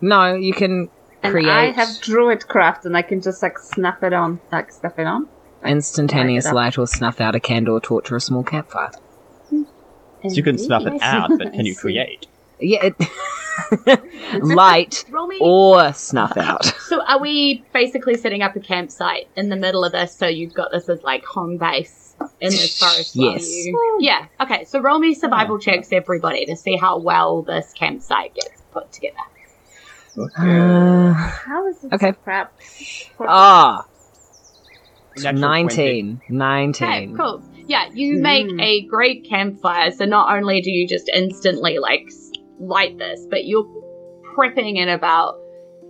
[0.00, 0.88] No, you can
[1.22, 4.72] and create I have druid craft and I can just like snuff it on like
[4.72, 5.28] stuff it on
[5.64, 6.54] instantaneous light it up.
[6.54, 8.90] light or snuff out a candle or torch or a small campfire.
[9.50, 9.66] So
[10.22, 12.26] you can snuff it out, but can you create?
[12.60, 12.90] Yeah,
[13.86, 15.04] it light
[15.40, 16.64] or snuff out.
[16.84, 20.52] So are we basically setting up a campsite in the middle of this so you've
[20.54, 23.16] got this as like home base in this forest?
[23.16, 23.66] Yes.
[23.66, 24.26] you- Yeah.
[24.40, 24.64] Okay.
[24.64, 29.16] So roll me survival checks, everybody, to see how well this campsite gets put together.
[30.38, 32.12] Uh, how is this Okay.
[32.22, 32.52] crap
[33.20, 33.86] ah,
[35.16, 36.20] Natural 19.
[36.28, 36.86] 19.
[36.88, 37.42] Okay, cool.
[37.66, 38.60] Yeah, you make Mm.
[38.62, 39.90] a great campfire.
[39.90, 42.10] So not only do you just instantly like
[42.54, 43.66] s- light this, but you're
[44.36, 45.36] prepping it about,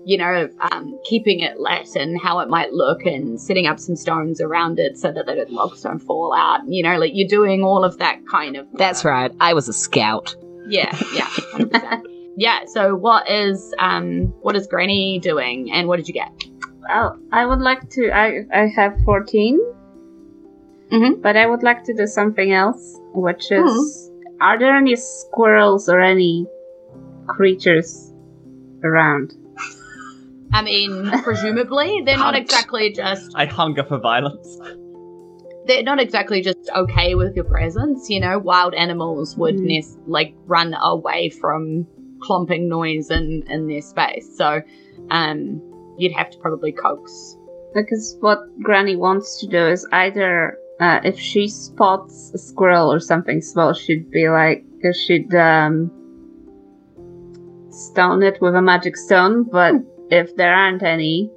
[0.04, 3.96] you know, um, keeping it lit and how it might look, and setting up some
[3.96, 6.60] stones around it so that the logs don't fall out.
[6.68, 8.66] You know, like you're doing all of that kind of.
[8.74, 9.32] That's right.
[9.40, 10.34] I was a scout.
[10.66, 12.02] Yeah, yeah, 100%.
[12.36, 12.60] yeah.
[12.66, 16.30] So what is um what is Granny doing, and what did you get?
[16.88, 18.10] Well, I would like to.
[18.10, 19.58] I I have 14
[20.92, 21.22] Mhm.
[21.22, 24.42] but I would like to do something else, which is: Mm-hmm.
[24.42, 26.46] Are there any squirrels or any
[27.26, 28.12] creatures
[28.82, 29.32] around?
[30.52, 34.58] I mean, presumably they're not exactly just I hunger for violence.
[35.66, 38.08] they're not exactly just okay with your presence.
[38.10, 39.64] You know, wild animals would Mm.
[39.66, 41.86] nes- like run away from
[42.22, 44.28] clomping noise in in their space.
[44.36, 44.60] So,
[45.10, 45.60] um,
[45.98, 47.36] you'd have to probably coax.
[47.74, 53.00] Because what Granny wants to do is either uh, if she spots a squirrel or
[53.00, 54.64] something small, she'd be like,
[55.06, 55.90] she'd um,
[57.74, 59.44] stone it with a magic stone.
[59.50, 59.74] But
[60.10, 61.30] if there aren't any,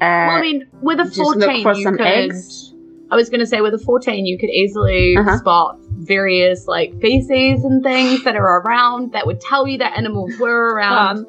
[0.00, 2.06] well, I mean, with a just look fourteen, for you some could.
[2.06, 2.72] eggs.
[3.10, 5.38] I was going to say with a fourteen, you could easily Uh-huh.
[5.38, 10.36] spot various like feces and things that are around that would tell you that animals
[10.38, 11.18] were around.
[11.18, 11.26] Um,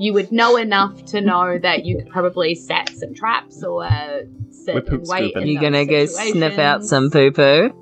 [0.00, 4.20] you would know enough to know that you could probably set some traps or uh,
[4.52, 5.32] sit We're and wait.
[5.32, 5.48] scooping.
[5.48, 7.72] You're gonna those go sniff out some poo poo.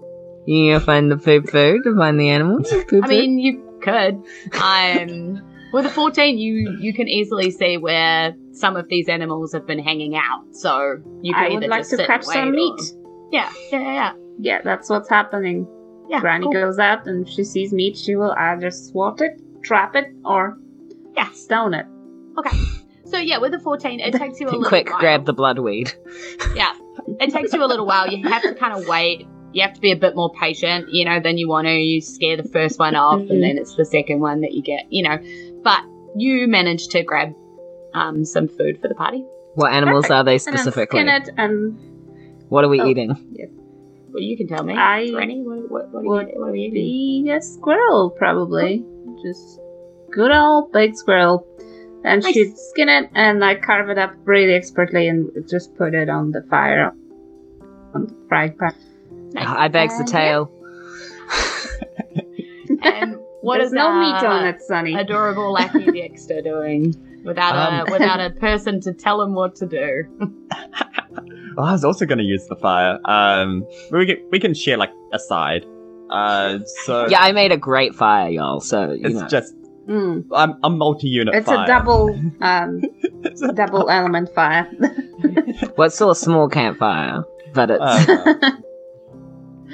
[0.47, 2.73] You gonna find the poo poo to find the animals?
[2.89, 4.15] Poo I mean, you could.
[4.59, 5.43] Um,
[5.73, 9.79] with a 14, you you can easily see where some of these animals have been
[9.79, 10.45] hanging out.
[10.53, 12.81] So you can I either would like just to sit catch and some wait meat.
[12.81, 14.13] or- Yeah, yeah, yeah, yeah.
[14.39, 15.67] Yeah, that's what's happening.
[16.09, 16.53] yeah Granny cool.
[16.53, 20.59] goes out and if she sees meat, she will either swat it, trap it, or
[21.17, 21.31] Yeah.
[21.33, 21.87] stone it.
[22.39, 22.57] Okay.
[23.07, 24.99] So yeah, with a 14, it takes you a little Quick, while.
[25.01, 25.95] grab the bloodweed.
[26.55, 26.73] Yeah,
[27.21, 28.09] it takes you a little while.
[28.09, 29.27] You have to kind of wait.
[29.53, 31.73] You have to be a bit more patient, you know, than you want to.
[31.73, 33.31] You scare the first one off, Mhm.
[33.31, 35.17] and then it's the second one that you get, you know.
[35.67, 35.83] But
[36.17, 37.35] you managed to grab
[37.93, 39.25] um, some food for the party.
[39.55, 40.13] What animals Perfect.
[40.17, 41.01] are they And specifically?
[41.01, 41.77] skin it and
[42.51, 42.87] What are we Oh.
[42.87, 43.11] eating?
[44.13, 45.43] Well, you can tell me, I Granny.
[45.43, 47.25] What, what, what, are, would you, what are we eating?
[47.27, 48.85] be a squirrel, probably.
[49.23, 49.59] Just
[50.13, 51.45] good old big squirrel.
[52.05, 56.09] and she'd skin it and like carve it up really expertly and just put it
[56.09, 56.93] on the fire
[57.95, 58.73] on the frying pan.
[59.37, 60.53] I begs the And- tail.
[62.83, 63.16] And
[63.47, 64.95] what There's is no our meat on it, Sonny.
[64.95, 66.95] adorable lackey Dexter doing
[67.25, 67.89] without Um.
[67.89, 70.05] a without a person to tell him what to do?
[71.59, 72.99] Oh, I was also going to use the fire.
[73.07, 75.65] Um, we can we can share like a side.
[76.11, 78.61] Uh, so Yeah, I made a great fire, y'all.
[78.61, 79.27] So you it's know.
[79.27, 79.55] just
[79.89, 80.25] Mm.
[80.35, 81.33] I'm a multi-unit.
[81.35, 81.63] It's fire.
[81.63, 82.11] a double,
[82.43, 82.83] um,
[83.25, 84.69] It's a double element fire.
[85.79, 87.23] well, it's still a small campfire,
[87.55, 88.51] but it's Uh,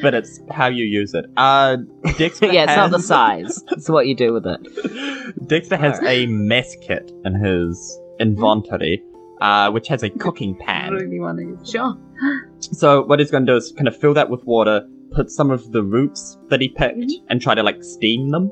[0.03, 1.25] but it's how you use it.
[1.37, 1.77] Uh,
[2.19, 3.63] Dexter yeah, it's not the size.
[3.71, 5.49] It's what you do with it.
[5.49, 9.03] Dexter has a mess kit in his inventory,
[9.41, 10.93] uh, which has a cooking I pan.
[10.95, 11.97] really want to use Sure.
[12.61, 15.51] So what he's going to do is kind of fill that with water, put some
[15.51, 17.27] of the roots that he picked, Mm-hmm.
[17.31, 18.51] and try to like steam them.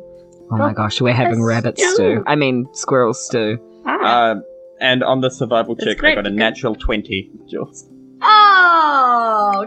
[0.53, 1.95] Oh my gosh, we're having A rabbit stew.
[1.95, 2.25] stew.
[2.27, 3.59] I mean, squirrel stew.
[3.87, 4.35] Ah, Uh,
[4.81, 7.31] and on the survival That's check, I got a natural twenty.
[7.49, 7.89] Jules.
[8.23, 9.67] Oh,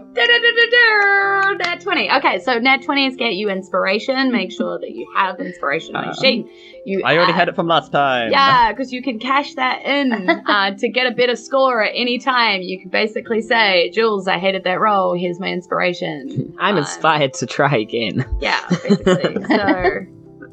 [1.60, 2.12] nat 20.
[2.12, 4.32] Okay, so nat 20s get you inspiration.
[4.32, 6.46] Make sure that you have inspiration on your Um, sheet.
[6.86, 8.32] You I already add- had it from last time.
[8.32, 10.12] Yeah, because you can cash that in
[10.48, 12.62] uh, to get a better score at any time.
[12.62, 15.14] You can basically say, Jules, I hated that roll.
[15.18, 16.54] Here's my inspiration.
[16.60, 18.26] I'm Um, inspired to try again.
[18.42, 19.44] Yeah, basically.
[19.46, 20.06] so,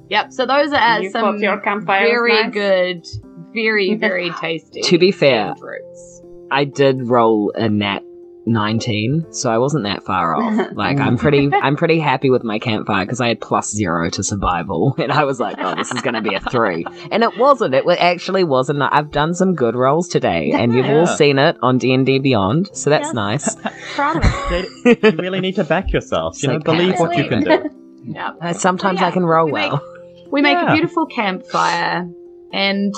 [0.08, 0.32] yep.
[0.32, 2.52] So those are you some your very nice?
[2.52, 3.06] good,
[3.52, 4.82] very, very tasty.
[4.82, 6.19] To be fair- steamed roots.
[6.50, 8.00] I did roll a nat
[8.46, 10.68] 19, so I wasn't that far off.
[10.74, 14.22] Like I'm pretty I'm pretty happy with my campfire because I had plus 0 to
[14.22, 17.36] survival and I was like, "Oh, this is going to be a 3." And it
[17.36, 17.74] wasn't.
[17.74, 18.80] It wa- actually wasn't.
[18.82, 21.14] I've done some good rolls today and you've all Yeah.
[21.16, 23.12] seen it on D&D Beyond, so that's Yeah.
[23.12, 23.56] nice.
[23.94, 24.22] Proud of
[24.52, 25.02] it.
[25.02, 26.42] you really need to back yourself.
[26.42, 27.68] You know, Like believe what you can do.
[28.04, 28.30] Yeah.
[28.40, 29.82] Uh, Sometimes Yeah, I can roll we make- well.
[30.30, 30.70] We make Yeah.
[30.70, 32.08] a beautiful campfire,
[32.52, 32.94] and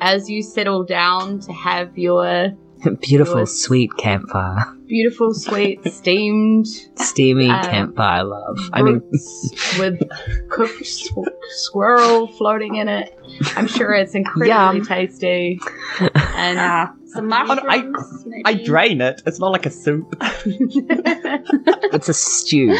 [0.00, 2.52] as you settle down to have your
[3.00, 3.48] Beautiful Good.
[3.48, 4.64] sweet campfire.
[4.86, 6.66] beautiful, sweet, steamed
[6.96, 8.58] Steamy Um, campfire love.
[8.72, 9.02] I mean,
[9.78, 10.00] with
[10.48, 13.18] cooked sw- squirrel floating in it,
[13.56, 14.48] I'm sure it's incredibly
[14.78, 14.86] Yum.
[14.86, 15.60] tasty.
[16.00, 18.24] And Ah, some I- mushrooms.
[18.44, 18.64] I maybe?
[18.64, 19.22] drain it.
[19.26, 20.14] It's not like a soup.
[20.22, 22.74] it's a stew.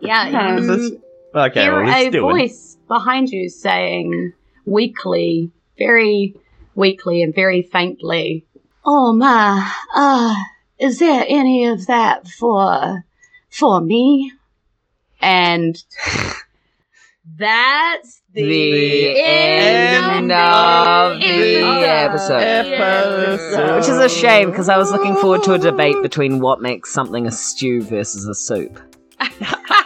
[0.00, 0.92] yeah, Is this-
[1.36, 2.32] Okay, hear well, a let's do it.
[2.32, 4.32] voice behind you saying
[4.66, 6.36] weakly, very
[6.76, 8.46] weakly and very faintly,
[8.84, 10.34] "Oh my, uh,
[10.78, 13.04] is there any of that for
[13.50, 14.32] for me?"
[15.20, 15.82] And
[17.38, 22.42] that's the, The end, end of the episode.
[22.42, 23.76] episode.
[23.76, 26.92] Which is a shame because I was looking forward to a debate between what makes
[26.92, 28.78] something a stew versus a soup.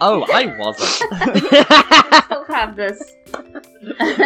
[0.00, 0.88] Oh, I wasn't.
[2.24, 3.16] Still have this.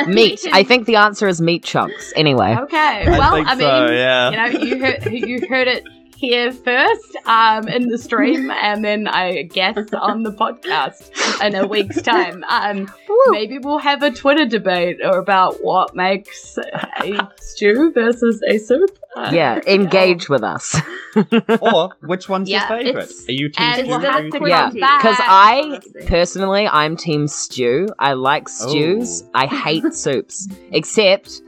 [0.07, 0.41] meat.
[0.53, 2.13] I think the answer is meat chunks.
[2.17, 4.31] Anyway, Okay, I well, think I mean, so, yeah.
[4.31, 5.85] you know, you heard you heard it
[6.17, 11.11] here first um, in the stream, and then I guess on the podcast
[11.45, 12.45] in a week's time.
[12.45, 12.93] Um,
[13.31, 18.99] maybe we'll have a Twitter debate about what makes a stew versus a soup.
[19.17, 20.81] Uh, yeah, engage with us.
[21.61, 23.13] or which one's Yeah, your favorite?
[23.29, 23.87] Are you team stew?
[23.87, 24.49] we'll have Team to?
[24.49, 27.89] Yeah, because I personally, I'm team stew.
[27.99, 29.23] I like stews.
[29.23, 29.31] Oh.
[29.35, 31.43] I hate soups, except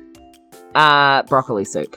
[0.74, 1.96] uh, broccoli soup.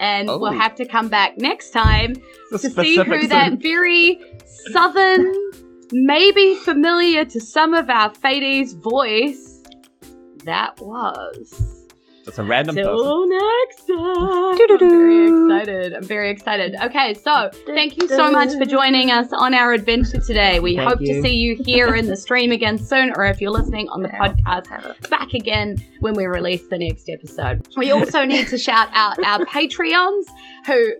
[0.00, 0.38] And Oh.
[0.38, 2.14] we'll have to come back next time
[2.50, 4.20] to see who that very
[4.72, 5.32] southern,
[5.92, 9.62] maybe familiar to some of our Fades voice
[10.44, 11.75] that was.
[12.26, 12.92] It's a random person.
[12.92, 14.56] Till next time.
[14.70, 15.94] I'm very excited.
[15.94, 16.76] I'm very excited.
[16.82, 20.58] Okay, so thank you so much for joining us on our adventure today.
[20.58, 23.52] We Thank hope to see you here in the stream again soon, or if you're
[23.52, 27.66] listening on the podcast, back again when we release the next episode.
[27.76, 30.24] We also need to shout out our Patreons
[30.66, 30.92] who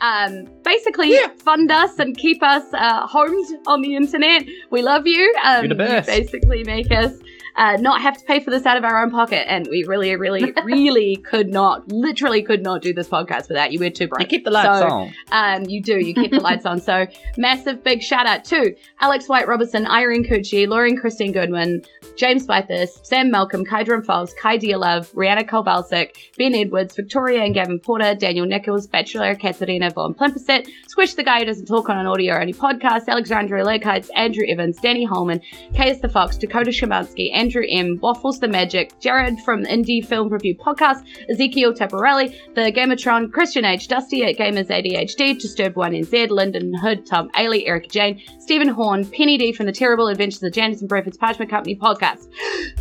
[0.00, 4.44] um, basically fund us and keep us uh, homed on the internet.
[4.70, 5.34] We love you.
[5.44, 6.08] Um, You're the best.
[6.08, 7.12] You basically make us
[7.56, 9.50] uh, not have to pay for this out of our own pocket.
[9.50, 13.78] And we really, really, really could not, literally could not do this podcast without you.
[13.78, 14.20] We're too broke.
[14.20, 15.14] You keep the lights So, on.
[15.32, 15.98] Um, you do.
[15.98, 16.80] You keep the lights on.
[16.82, 17.06] So
[17.38, 21.82] massive big shout out to Alex White Robertson, Irene Cucci, Lauren Christine Goodwin,
[22.16, 27.78] James Bythus, Sam Malcolm, Kydron Falls, Kai Dearlove, Rihanna Kolbalsik, Ben Edwards, Victoria and Gavin
[27.80, 32.08] Porter, Daniel Nichols, Bachelor Katarina von Plimperset, Squish the Guy Who Doesn't Talk on an
[32.08, 35.40] Audio Only podcast, Alexandra Lekites, Andrew Evans, Danny Holman,
[35.76, 40.56] Caius the Fox, Dakota Shemansky, Andrew M, Waffles the Magic, Jared from Indie Film Review
[40.56, 46.74] Podcast, Ezekiel Taparelli, the Gamatron, Christian H, Dusty at Gamers ADHD, Disturbed One NZ, Lyndon
[46.74, 50.80] Hood, Tom Ailey, Erica Jane, Stephen Horn, Penny D from the Terrible Adventures of Janice
[50.80, 52.26] and Breford's Parchment Company podcast.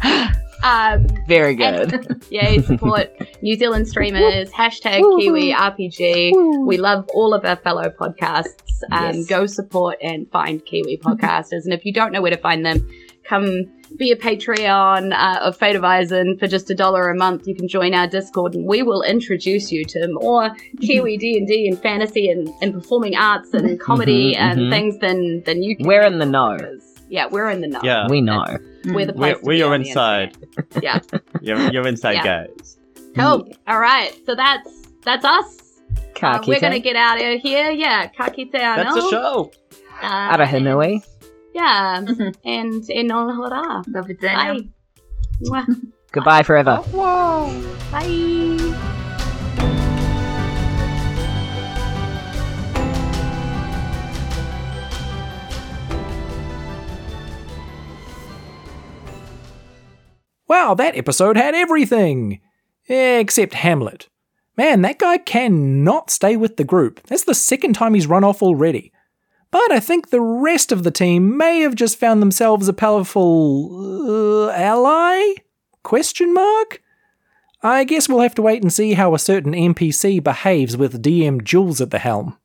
[0.64, 1.94] Um, Very good.
[1.94, 6.66] and- yay, support New Zealand streamers, hashtag Kiwi RPG.
[6.66, 8.54] We love all of our fellow podcasts.
[8.92, 9.26] Um, Yes.
[9.28, 11.64] Go support and find Kiwi podcasters.
[11.66, 12.88] and if you don't know where to find them,
[13.24, 13.64] come
[13.98, 17.48] be a Patreon uh, of Fate of Eisen for just a dollar a month.
[17.48, 20.50] You can join our Discord and we will introduce you to more
[20.82, 24.70] Kiwi D&D and fantasy and, and performing arts and comedy Mhm, and mhm.
[24.72, 25.88] things than, than you can.
[25.88, 26.58] We're in the know.
[27.08, 27.80] Yeah, we're in the know.
[27.84, 28.08] Yeah.
[28.10, 28.44] We know.
[28.94, 30.38] We're the We're, to we're be your inside.
[30.82, 31.00] Yeah.
[31.42, 32.46] You're, you're inside Yeah.
[32.48, 32.78] guys.
[33.16, 33.48] Cool.
[33.68, 34.12] All right.
[34.26, 34.70] So that's
[35.04, 35.80] that's us.
[36.22, 37.70] Uh, we're gonna get out of here.
[37.72, 38.96] Yeah, kakite That's ano.
[38.96, 39.52] the show.
[40.02, 41.06] Uh, Arahinui.
[41.54, 42.36] Yeah, Mhm.
[42.46, 43.84] and and on hora.
[43.88, 44.66] Love it, Daniel.
[45.50, 45.66] Bye.
[46.12, 46.82] Goodbye forever.
[47.92, 48.92] Bye.
[60.48, 62.40] Wow, that episode had everything!
[62.88, 64.10] Except Hamlet.
[64.58, 67.02] Man, that guy cannot stay with the group.
[67.08, 68.92] That's the second time he's run off already.
[69.52, 74.48] But I think the rest of the team may have just found themselves a powerful
[74.48, 75.34] uh, ally?
[75.84, 76.82] Question mark?
[77.62, 81.44] I guess we'll have to wait and see how a certain NPC behaves with DM
[81.44, 82.38] Jules at the helm.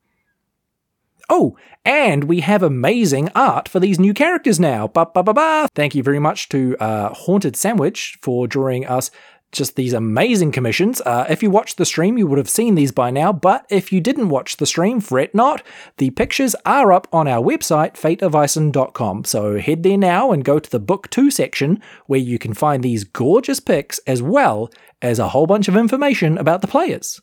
[1.30, 4.88] Oh, and we have amazing art for these new characters now.
[4.88, 5.68] Ba ba ba ba.
[5.74, 9.12] Thank you very much to uh, Haunted Sandwich for drawing us
[9.52, 11.00] just these amazing commissions.
[11.00, 13.92] Uh, if you watched the stream, you would have seen these by now, but if
[13.92, 15.62] you didn't watch the stream, fret not.
[15.96, 19.24] The pictures are up on our website, fateofison.com.
[19.24, 22.82] So head there now and go to the Book 2 section where you can find
[22.82, 24.70] these gorgeous pics as well
[25.02, 27.20] as a whole bunch of information about the players.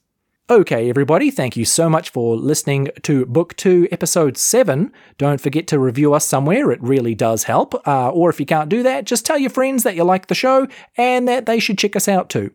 [0.50, 4.94] Okay, everybody, thank you so much for listening to Book 2, Episode 7.
[5.18, 7.76] Don't forget to review us somewhere, it really does help.
[7.86, 10.36] Uh, or if you can't do that, just tell your friends that you like the
[10.36, 12.52] show and that they should check us out too.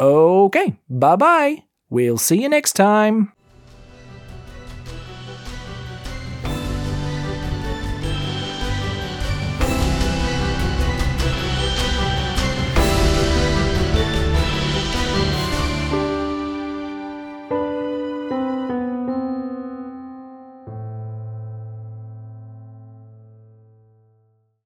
[0.00, 1.64] Okay, bye bye.
[1.90, 3.34] We'll see you next time.